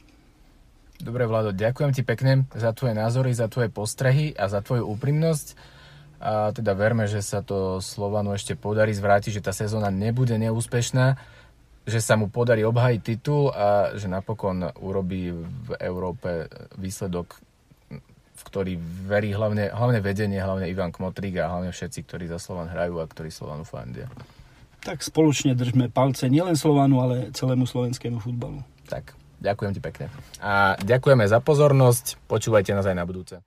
Dobre, 0.96 1.28
Vlado, 1.28 1.52
ďakujem 1.52 1.92
ti 1.92 2.02
pekne 2.08 2.48
za 2.56 2.72
tvoje 2.72 2.96
názory, 2.96 3.36
za 3.36 3.52
tvoje 3.52 3.68
postrehy 3.68 4.32
a 4.32 4.48
za 4.48 4.64
tvoju 4.64 4.88
úprimnosť. 4.96 5.76
A 6.24 6.56
teda 6.56 6.72
verme, 6.74 7.06
že 7.06 7.20
sa 7.20 7.44
to 7.44 7.84
Slovanu 7.84 8.32
ešte 8.32 8.56
podarí 8.56 8.96
zvrátiť, 8.96 9.38
že 9.38 9.46
tá 9.46 9.52
sezóna 9.52 9.92
nebude 9.92 10.40
neúspešná, 10.40 11.20
že 11.86 12.00
sa 12.02 12.18
mu 12.18 12.32
podarí 12.32 12.66
obhajiť 12.66 13.02
titul 13.04 13.52
a 13.52 13.94
že 13.94 14.10
napokon 14.10 14.72
urobí 14.82 15.36
v 15.36 15.70
Európe 15.84 16.50
výsledok, 16.80 17.38
v 18.36 18.42
ktorý 18.48 18.74
verí 19.06 19.36
hlavne, 19.36 19.70
hlavne 19.70 20.00
vedenie, 20.02 20.40
hlavne 20.40 20.72
Ivan 20.72 20.96
Kmotrík 20.96 21.38
a 21.44 21.52
hlavne 21.52 21.76
všetci, 21.76 22.08
ktorí 22.08 22.26
za 22.32 22.40
Slovan 22.42 22.72
hrajú 22.72 23.04
a 23.04 23.06
ktorí 23.06 23.30
Slovanu 23.30 23.68
fandia. 23.68 24.10
Tak 24.82 25.04
spoločne 25.04 25.54
držme 25.54 25.92
palce 25.92 26.32
nielen 26.32 26.56
Slovanu, 26.56 27.04
ale 27.04 27.30
celému 27.36 27.68
slovenskému 27.68 28.18
futbalu. 28.18 28.64
Tak. 28.88 29.14
Ďakujem 29.46 29.72
ti 29.78 29.82
pekne. 29.82 30.06
A 30.42 30.74
ďakujeme 30.82 31.30
za 31.30 31.38
pozornosť. 31.38 32.18
Počúvajte 32.26 32.74
nás 32.74 32.90
aj 32.90 32.98
na 32.98 33.06
budúce. 33.06 33.46